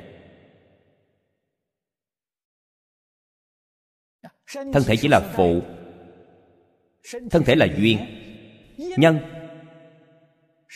[4.55, 5.62] Thân thể chỉ là phụ,
[7.30, 7.98] Thân thể là duyên
[8.76, 9.18] Nhân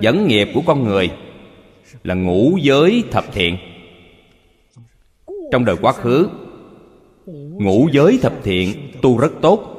[0.00, 1.10] Dẫn nghiệp của con người
[2.02, 3.56] Là ngũ giới thập thiện
[5.52, 6.28] Trong đời quá khứ
[7.58, 9.70] Ngũ giới thập thiện, tu rất tốt.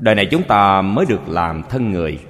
[0.00, 2.26] Đời này chúng ta mới được làm thân người.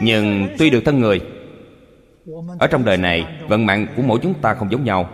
[0.00, 1.20] Nhưng tuy được thân người,
[2.58, 5.10] ở trong đời này, vận mạng của mỗi chúng ta không giống nhau.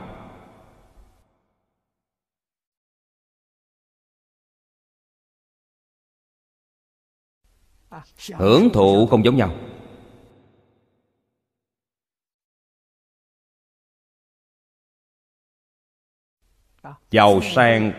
[8.35, 9.55] Hưởng thụ không giống nhau.
[17.11, 17.93] Giàu sang.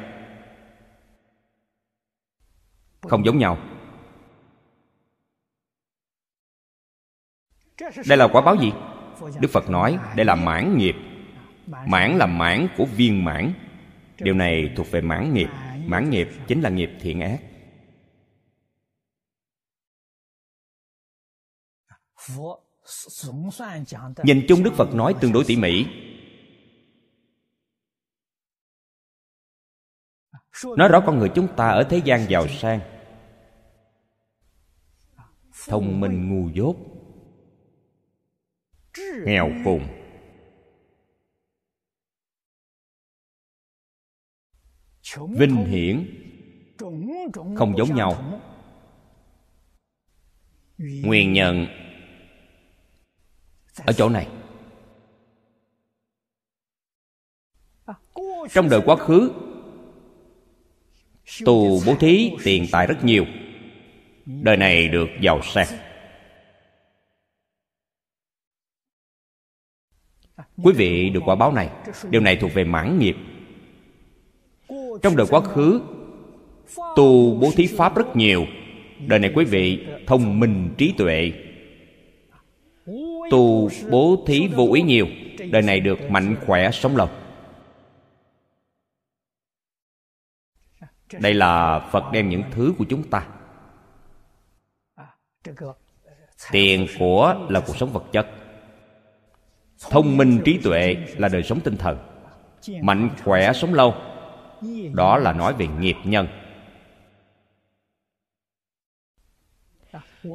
[3.02, 3.58] Không giống nhau.
[8.08, 8.72] Đây là quả báo gì?
[9.40, 10.96] Đức phật nói, đây là mãn nghiệp.
[11.68, 13.54] Mãn là mãn của viên mãn.
[14.18, 15.50] Điều này thuộc về mãn nghiệp.
[15.86, 17.40] Mãn nghiệp chính là nghiệp thiện ác.
[24.24, 25.86] Nhìn chung đức phật nói tương đối tỉ mỉ.
[30.66, 32.80] Nói rõ con người chúng ta ở thế gian giàu sang.
[35.68, 36.76] Thông minh, ngu dốt,
[39.26, 39.88] nghèo cùng
[45.38, 46.06] vinh hiển,
[47.58, 48.42] không giống nhau.
[50.78, 51.68] Nguyên nhân
[53.86, 54.28] ở chỗ này.
[58.52, 59.32] Trong đời quá khứ
[61.46, 63.26] tu bố thí tiền tài rất nhiều.
[64.26, 65.68] Đời này được giàu sang.
[70.64, 71.70] Quý vị được quả báo này.
[72.10, 73.16] Điều này thuộc về mãn nghiệp.
[75.02, 75.82] Trong đời quá khứ
[76.96, 78.46] tu bố thí pháp rất nhiều.
[79.08, 81.32] Đời này quý vị thông minh trí tuệ.
[83.32, 85.08] Tu bố thí vô ý nhiều.
[85.52, 87.10] Đời này được mạnh khỏe sống lâu.
[91.14, 93.28] Đây là phật đem những thứ của chúng ta.
[96.52, 98.28] Tiền của là cuộc sống vật chất.
[99.90, 101.98] Thông minh trí tuệ là đời sống tinh thần.
[102.82, 103.96] Mạnh khỏe sống lâu.
[104.94, 106.28] Đó là nói về nghiệp nhân.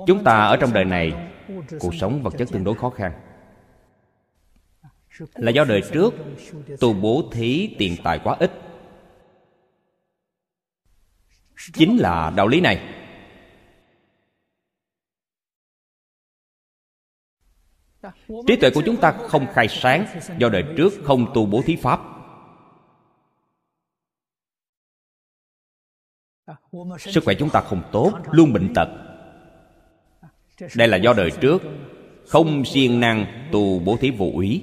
[0.07, 1.13] Chúng ta ở trong đời này,
[1.81, 3.13] cuộc sống vật chất tương đối khó khăn.
[5.35, 6.15] Là do đời trước
[6.81, 8.64] tu bố thí tiền tài quá ít
[11.73, 12.91] chính là đạo lý này.
[18.47, 20.07] Trí tuệ của chúng ta không khai sáng
[20.39, 22.01] do đời trước không tu bố thí pháp.
[26.99, 28.89] Sức khỏe chúng ta không tốt, luôn bệnh tật.
[30.77, 31.63] Đây là do đời trước,
[32.29, 34.63] không siêng năng tu bố thí vũ ý.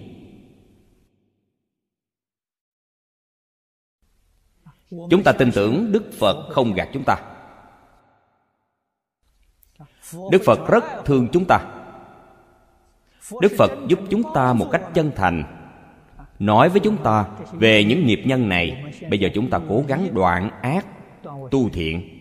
[4.91, 7.17] Chúng ta tin tưởng đức phật không gạt chúng ta.
[10.31, 11.65] Đức phật rất thương chúng ta.
[13.41, 15.43] Đức phật giúp chúng ta một cách chân thành,
[16.39, 18.93] nói với chúng ta về những nghiệp nhân này.
[19.09, 20.85] Bây giờ chúng ta cố gắng đoạn ác,
[21.51, 22.17] tu thiện.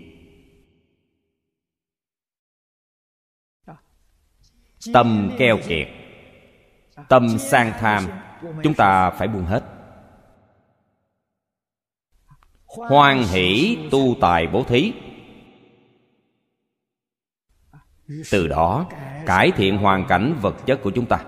[4.93, 5.89] Tâm keo kiệt,
[7.09, 8.05] tâm sang tham,
[8.63, 9.63] chúng ta phải buông hết
[12.71, 14.93] hoan hỷ tu tài bố thí.
[18.31, 18.89] Từ đó,
[19.27, 21.25] cải thiện hoàn cảnh vật chất của chúng ta.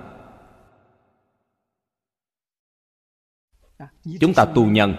[4.21, 4.95] Chúng ta tu nhân.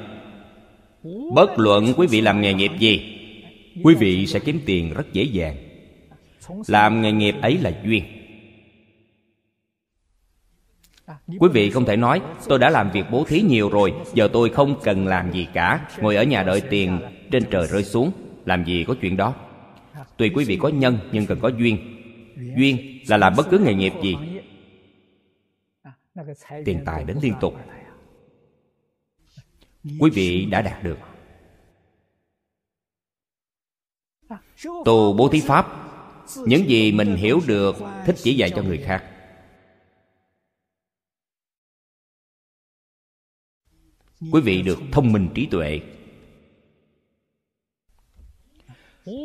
[1.34, 3.20] Bất luận quý vị làm nghề nghiệp gì,
[3.84, 5.56] quý vị sẽ kiếm tiền rất dễ dàng.
[6.68, 8.22] Làm nghề nghiệp ấy là duyên
[11.40, 14.49] quý vị không thể nói, tôi đã làm việc bố thí nhiều rồi, giờ tôi
[14.49, 15.88] không cần làm gì cả.
[15.99, 16.99] Ngồi ở nhà đợi tiền
[17.31, 18.11] trên trời rơi xuống,
[18.45, 19.34] làm gì có chuyện đó.
[20.18, 21.77] Tùy quý vị có nhân, nhưng cần có duyên.
[22.57, 24.18] Duyên là làm bất cứ nghề nghiệp gì.
[26.65, 27.56] Tiền tài đến liên tục.
[29.99, 30.98] Quý vị đã đạt được.
[34.85, 35.68] Tu bố thí pháp,
[36.45, 37.76] những gì mình hiểu được,
[38.06, 39.03] thích chỉ dạy cho người khác.
[44.31, 45.81] Quý vị được thông minh trí tuệ.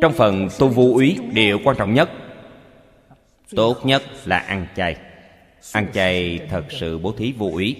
[0.01, 2.09] Trong phần tu vô úy, điều quan trọng nhất,
[3.49, 4.97] tốt nhất là ăn chay.
[5.73, 7.75] Ăn chay thật sự bố thí vô úy.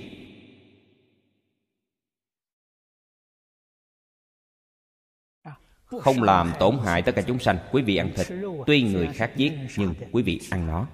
[5.85, 7.57] Không làm tổn hại tất cả chúng sanh.
[7.71, 8.27] Quý vị ăn thịt.
[8.67, 10.87] Tuy người khác giết, nhưng quý vị ăn nó.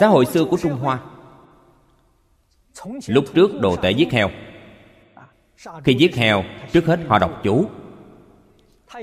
[0.00, 0.98] Xã hội xưa của trung hoa,
[3.06, 4.30] lúc trước đồ tể giết heo.
[5.84, 7.64] Khi giết heo, trước hết họ đọc chú.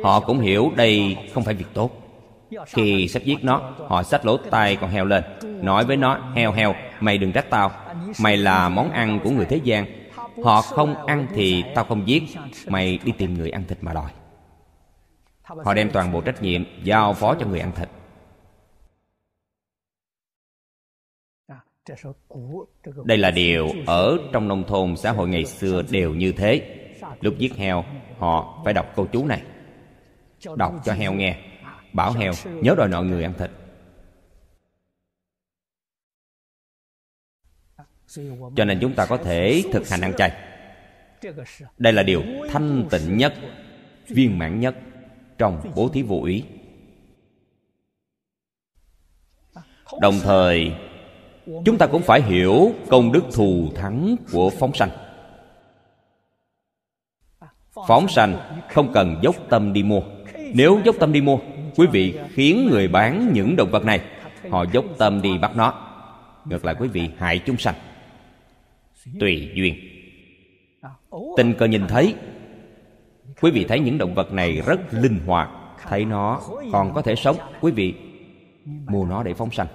[0.03, 1.91] Họ cũng hiểu đây không phải việc tốt.
[2.67, 6.51] Khi sắp giết nó, họ xách lỗ tai con heo lên, nói với nó, heo
[6.51, 7.71] heo, mày đừng trách tao.
[8.19, 9.85] Mày là món ăn của người thế gian.
[10.43, 12.23] Họ không ăn thì tao không giết.
[12.67, 14.11] Mày đi tìm người ăn thịt mà đòi.
[15.43, 17.89] Họ đem toàn bộ trách nhiệm giao phó cho người ăn thịt.
[23.05, 26.79] Đây là điều ở trong nông thôn xã hội ngày xưa đều như thế.
[27.21, 27.83] Lúc giết heo,
[28.17, 29.41] họ phải đọc câu chú này.
[30.57, 31.37] Đọc cho heo nghe,
[31.93, 33.51] bảo heo nhớ đòi nợ người ăn thịt.
[38.55, 40.31] Cho nên chúng ta có thể thực hành ăn chay.
[41.77, 43.33] Đây là điều thanh tịnh nhất,
[44.07, 44.75] viên mãn nhất
[45.37, 46.43] trong bố thí vô úy
[50.01, 50.71] đồng thời
[51.45, 54.89] chúng ta cũng phải hiểu công đức thù thắng của phóng sanh.
[57.87, 58.37] Phóng sanh
[58.69, 60.01] không cần dốc tâm đi mua.
[60.53, 61.37] Nếu dốc tâm đi mua,
[61.75, 64.01] quý vị khiến người bán những động vật này,
[64.49, 65.73] họ dốc tâm đi bắt nó.
[66.45, 67.75] Ngược lại, quý vị hại chúng sanh.
[69.19, 69.75] Tùy duyên.
[71.37, 72.15] Tình cờ nhìn thấy,
[73.41, 75.49] quý vị thấy những động vật này rất linh hoạt.
[75.89, 76.41] Thấy nó
[76.71, 77.93] còn có thể sống, quý vị
[78.65, 79.67] mua nó để phóng sanh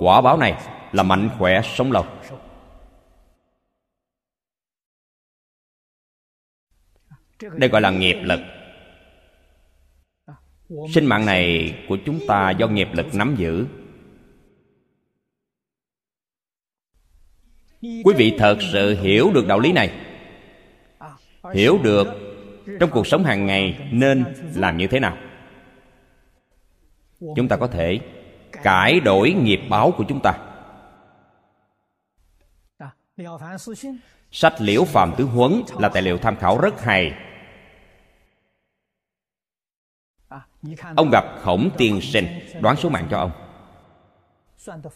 [0.00, 0.54] quả báo này
[0.92, 2.04] là mạnh khỏe sống lâu.
[7.52, 8.40] Đây gọi là nghiệp lực.
[10.94, 13.66] Sinh mạng này của chúng ta do nghiệp lực nắm giữ.
[17.80, 20.06] Quý vị thật sự hiểu được đạo lý này.
[21.54, 22.06] Hiểu được
[22.80, 24.24] trong cuộc sống hàng ngày nên
[24.54, 25.16] làm như thế nào.
[27.20, 28.00] Chúng ta có thể
[28.62, 30.32] cải đổi nghiệp báo của chúng ta.
[34.30, 37.12] Sách liễu phàm tứ huấn là tài liệu tham khảo rất hay.
[40.96, 42.26] Ông gặp khổng tiên sinh,
[42.60, 43.30] đoán số mạng cho ông.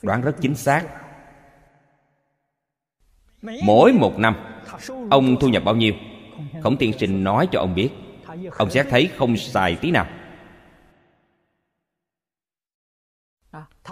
[0.02, 0.84] Đoán rất chính xác.
[3.42, 4.36] Mỗi một năm,
[5.10, 5.94] ông thu nhập bao nhiêu?
[6.62, 7.90] Khổng tiên sinh nói cho ông biết.
[8.56, 10.06] Ông sẽ thấy không xài tí nào.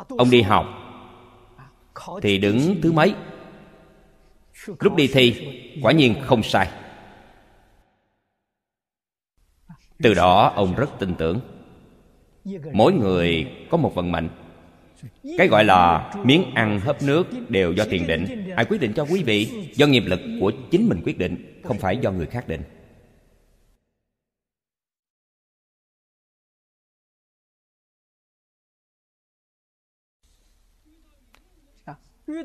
[0.09, 0.67] Ông đi học
[2.23, 3.15] thì đứng thứ mấy?
[4.81, 5.49] Lúc đi thi,
[5.83, 6.69] quả nhiên không sai.
[10.03, 11.41] Từ đó, ông rất tin tưởng.
[12.73, 14.29] Mỗi người có một vận mệnh.
[15.39, 18.53] Cái gọi là miếng ăn hấp nước đều do tiền định.
[18.57, 21.79] Ai quyết định cho quý vị do nghiệp lực của chính mình quyết định, không
[21.79, 22.63] phải do người khác định.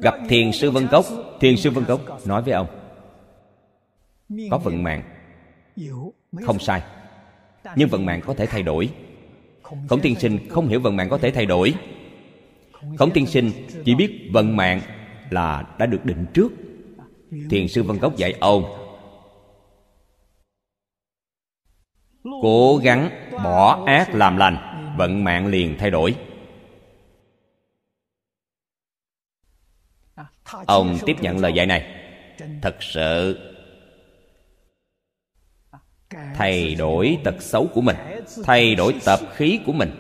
[0.01, 1.05] Gặp thiền sư vân cốc.
[1.39, 2.68] Thiền sư vân cốc nói với ông
[4.51, 5.03] có vận mạng.
[6.45, 6.81] không sai.
[7.76, 8.89] nhưng vận mạng có thể thay đổi.
[9.89, 11.73] Khổng tiên sinh không hiểu vận mạng có thể thay đổi.
[12.97, 13.51] Khổng tiên sinh
[13.85, 14.81] chỉ biết vận mạng
[15.30, 16.51] là đã được định trước.
[17.49, 18.88] Thiền sư vân cốc dạy ông
[22.41, 23.09] cố gắng
[23.43, 24.57] bỏ ác làm lành
[24.97, 26.15] vận mạng liền thay đổi
[30.65, 31.94] ông tiếp nhận lời dạy này.
[32.61, 33.40] Thật sự
[36.11, 37.95] thay đổi tật xấu của mình,
[38.44, 39.91] thay đổi tập khí của mình.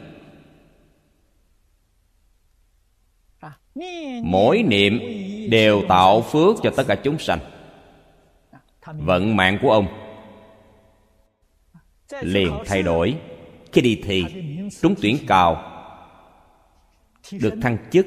[4.23, 4.99] Mỗi niệm
[5.49, 7.39] đều tạo phước cho tất cả chúng sanh.
[8.85, 9.87] Vận mạng của ông
[12.21, 13.17] liền thay đổi.
[13.71, 14.25] Khi đi thi,
[14.81, 15.73] trúng tuyển cao,
[17.31, 18.05] được thăng chức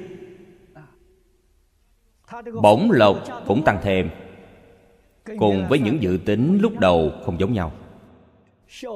[2.62, 3.16] bổng lộc
[3.46, 4.10] cũng tăng thêm,
[5.38, 7.72] cùng với những dự tính lúc đầu không giống nhau.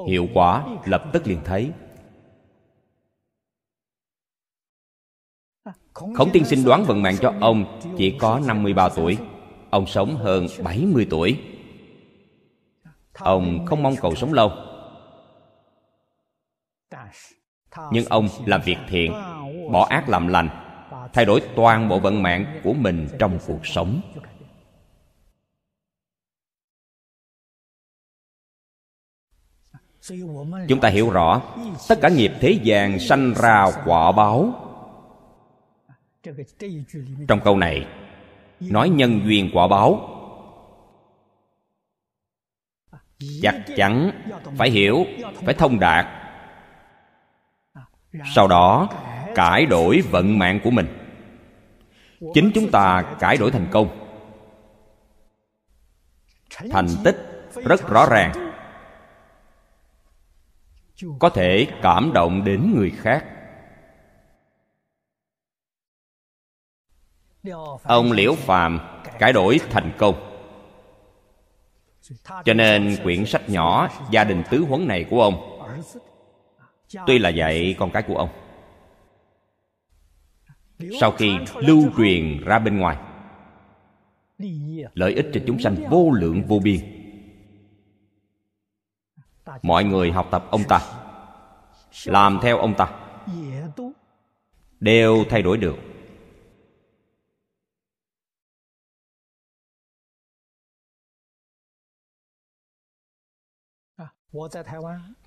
[0.07, 1.71] Hiệu quả lập tức liền thấy.
[5.93, 9.17] Khổng tiên sinh đoán vận mạng cho ông Chỉ có 53 tuổi,
[9.69, 11.39] Ông sống hơn 70 tuổi.
[13.13, 14.51] Ông không mong cầu sống lâu.
[17.91, 19.13] Nhưng ông làm việc thiện,
[19.71, 20.64] Bỏ ác làm lành
[21.15, 24.01] Thay đổi toàn bộ vận mạng của mình trong cuộc sống.
[30.67, 31.41] Chúng ta hiểu rõ,
[31.89, 34.53] Tất cả nghiệp thế gian sanh ra quả báo.
[37.27, 37.87] Trong câu này,
[38.59, 40.09] nói nhân duyên quả báo.
[43.41, 44.11] Chắc chắn
[44.57, 45.05] phải hiểu,
[45.45, 46.05] phải thông đạt.
[48.35, 48.89] Sau đó,
[49.35, 51.04] cải đổi vận mạng của mình
[52.33, 54.01] chính chúng ta cải đổi thành công.
[56.71, 57.15] Thành tích
[57.65, 58.51] rất rõ ràng.
[61.19, 63.25] Có thể cảm động đến người khác.
[67.83, 68.79] Ông liễu phàm
[69.19, 70.31] cải đổi thành công.
[72.45, 75.61] Cho nên quyển sách nhỏ gia đình tứ huấn này của ông,
[77.07, 78.44] tuy là dạy con cái của ông
[80.99, 82.97] sau khi lưu truyền ra bên ngoài,
[84.93, 86.79] lợi ích cho chúng sanh vô lượng vô biên.
[89.61, 90.79] Mọi người học tập ông ta,
[92.05, 92.91] làm theo ông ta,
[94.79, 95.75] đều thay đổi được.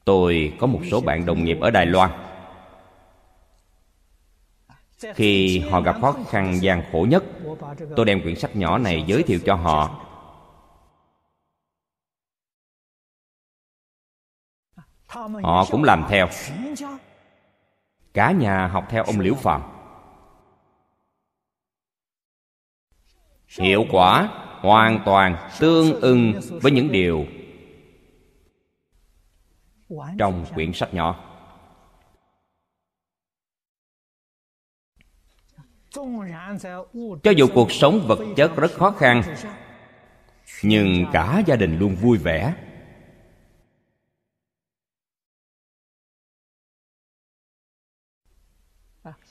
[0.05, 2.11] Tôi có một số bạn đồng nghiệp ở đài loan
[5.15, 7.25] khi họ gặp khó khăn gian khổ nhất,
[7.97, 10.05] tôi đem quyển sách nhỏ này giới thiệu cho họ.
[15.43, 16.29] Họ cũng làm theo.
[18.15, 19.63] Cả nhà học theo ông liễu phạm.
[23.59, 24.29] Hiệu quả
[24.61, 27.27] hoàn toàn tương ưng với những điều
[30.19, 31.28] trong quyển sách nhỏ.
[37.23, 39.23] Cho dù cuộc sống vật chất rất khó khăn,
[40.63, 42.55] nhưng cả gia đình luôn vui vẻ.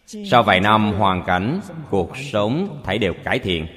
[0.06, 3.68] Sau vài năm hoàn cảnh, cuộc sống thảy đều cải thiện.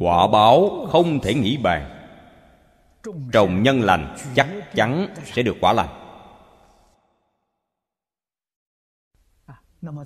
[0.00, 1.98] Quả báo không thể nghĩ bàn.
[3.32, 6.01] Trồng nhân lành chắc chắn sẽ được quả lành.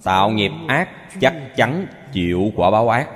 [0.03, 0.89] Tạo nghiệp ác
[1.21, 3.09] chắc chắn chịu quả báo ác.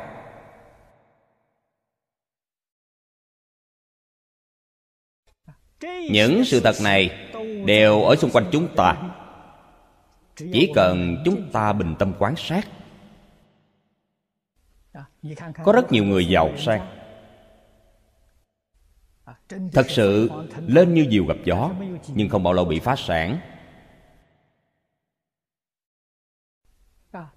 [6.10, 7.30] Những sự thật này
[7.66, 9.02] đều ở xung quanh chúng ta.
[10.36, 12.68] Chỉ cần chúng ta bình tâm quán sát.
[15.64, 16.96] Có rất nhiều người giàu sang.
[19.72, 20.30] Thật sự,
[20.66, 21.70] lên như diều gặp gió,
[22.14, 23.38] nhưng không bao lâu bị phá sản.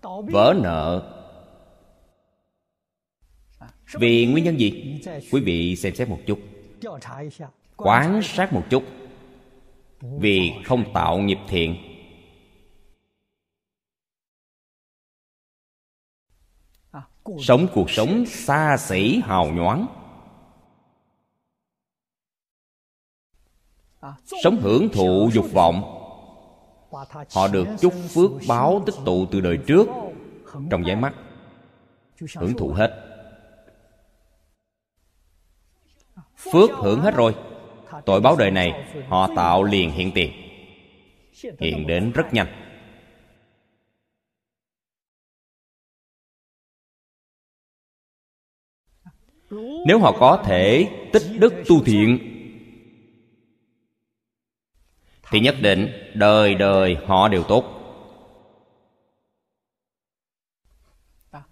[0.05, 1.09] Vỡ nợ.
[3.93, 4.99] Vì nguyên nhân gì?
[5.31, 6.39] quý vị xem xét một chút.
[7.75, 8.83] Quán sát một chút.
[10.01, 11.75] Vì không tạo nghiệp thiện.
[17.39, 19.87] Sống cuộc sống xa xỉ hào nhoáng.
[24.43, 26.02] Sống hưởng thụ dục vọng
[27.33, 29.87] họ được chúc phước báo tích tụ từ đời trước.
[30.69, 31.13] Trong giấy mắt,
[32.37, 33.09] hưởng thụ hết.
[36.37, 37.35] Phước hưởng hết rồi.
[38.05, 40.31] Tội báo đời này, họ tạo liền hiện tiền.
[41.59, 42.47] Hiện đến rất nhanh.
[49.87, 52.32] Nếu họ có thể tích đức tu thiện
[55.33, 57.65] thì nhất định đời đời họ đều tốt.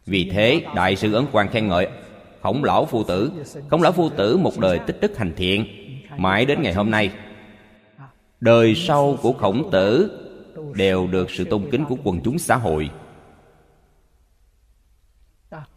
[0.06, 1.88] Vì thế, đại sư ấn quan khen ngợi,
[2.42, 3.32] khổng lão phu tử,
[3.70, 5.66] khổng lão phu tử một đời tích đức hành thiện,
[6.18, 7.12] mãi đến ngày hôm nay,
[8.40, 10.18] đời sau của khổng tử
[10.76, 12.90] đều được sự tôn kính của quần chúng xã hội.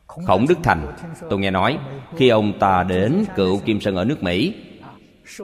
[0.06, 0.93] Khổng đức thành,
[1.31, 1.78] tôi nghe nói,
[2.16, 4.55] khi ông ta đến cựu kim sơn ở nước mỹ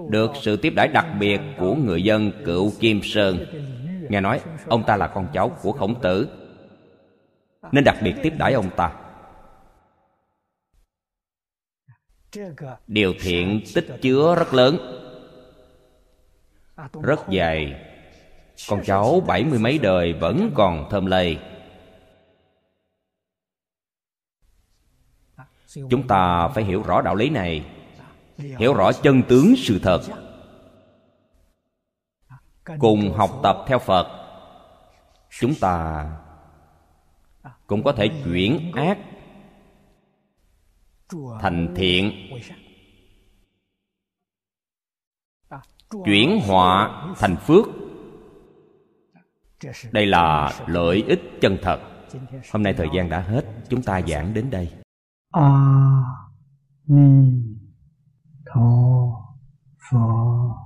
[0.09, 3.47] được sự tiếp đãi đặc biệt của người dân cựu kim sơn.
[4.09, 6.28] Nghe nói, ông ta là con cháu của khổng tử.
[7.73, 8.93] Nên đặc biệt tiếp đãi ông ta.
[12.86, 14.77] Điều thiện tích chứa rất lớn.
[17.02, 17.74] Rất dài.
[18.69, 21.39] Con cháu bảy mươi mấy đời vẫn còn thơm lây
[25.90, 27.65] chúng ta phải hiểu rõ đạo lý này
[28.59, 30.01] hiểu rõ chân tướng sự thật.
[32.79, 34.07] Cùng học tập theo phật,
[35.41, 36.07] chúng ta
[37.67, 38.99] cũng có thể chuyển ác
[41.41, 42.12] thành thiện.
[46.05, 47.67] Chuyển họa thành phước.
[49.93, 51.81] Đây là lợi ích chân thật.
[52.53, 54.73] Hôm nay thời gian đã hết, chúng ta giảng đến đây.
[55.31, 55.51] A
[56.87, 57.49] ni
[58.52, 59.36] 陀
[59.78, 60.56] 佛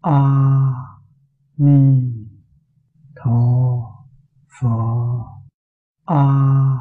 [0.00, 1.00] 阿
[1.54, 2.28] 弥
[3.14, 4.04] 陀
[4.46, 5.40] 佛
[6.04, 6.78] 阿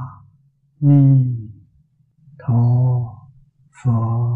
[0.79, 1.49] 弥
[2.37, 3.29] 陀
[3.71, 4.35] 佛。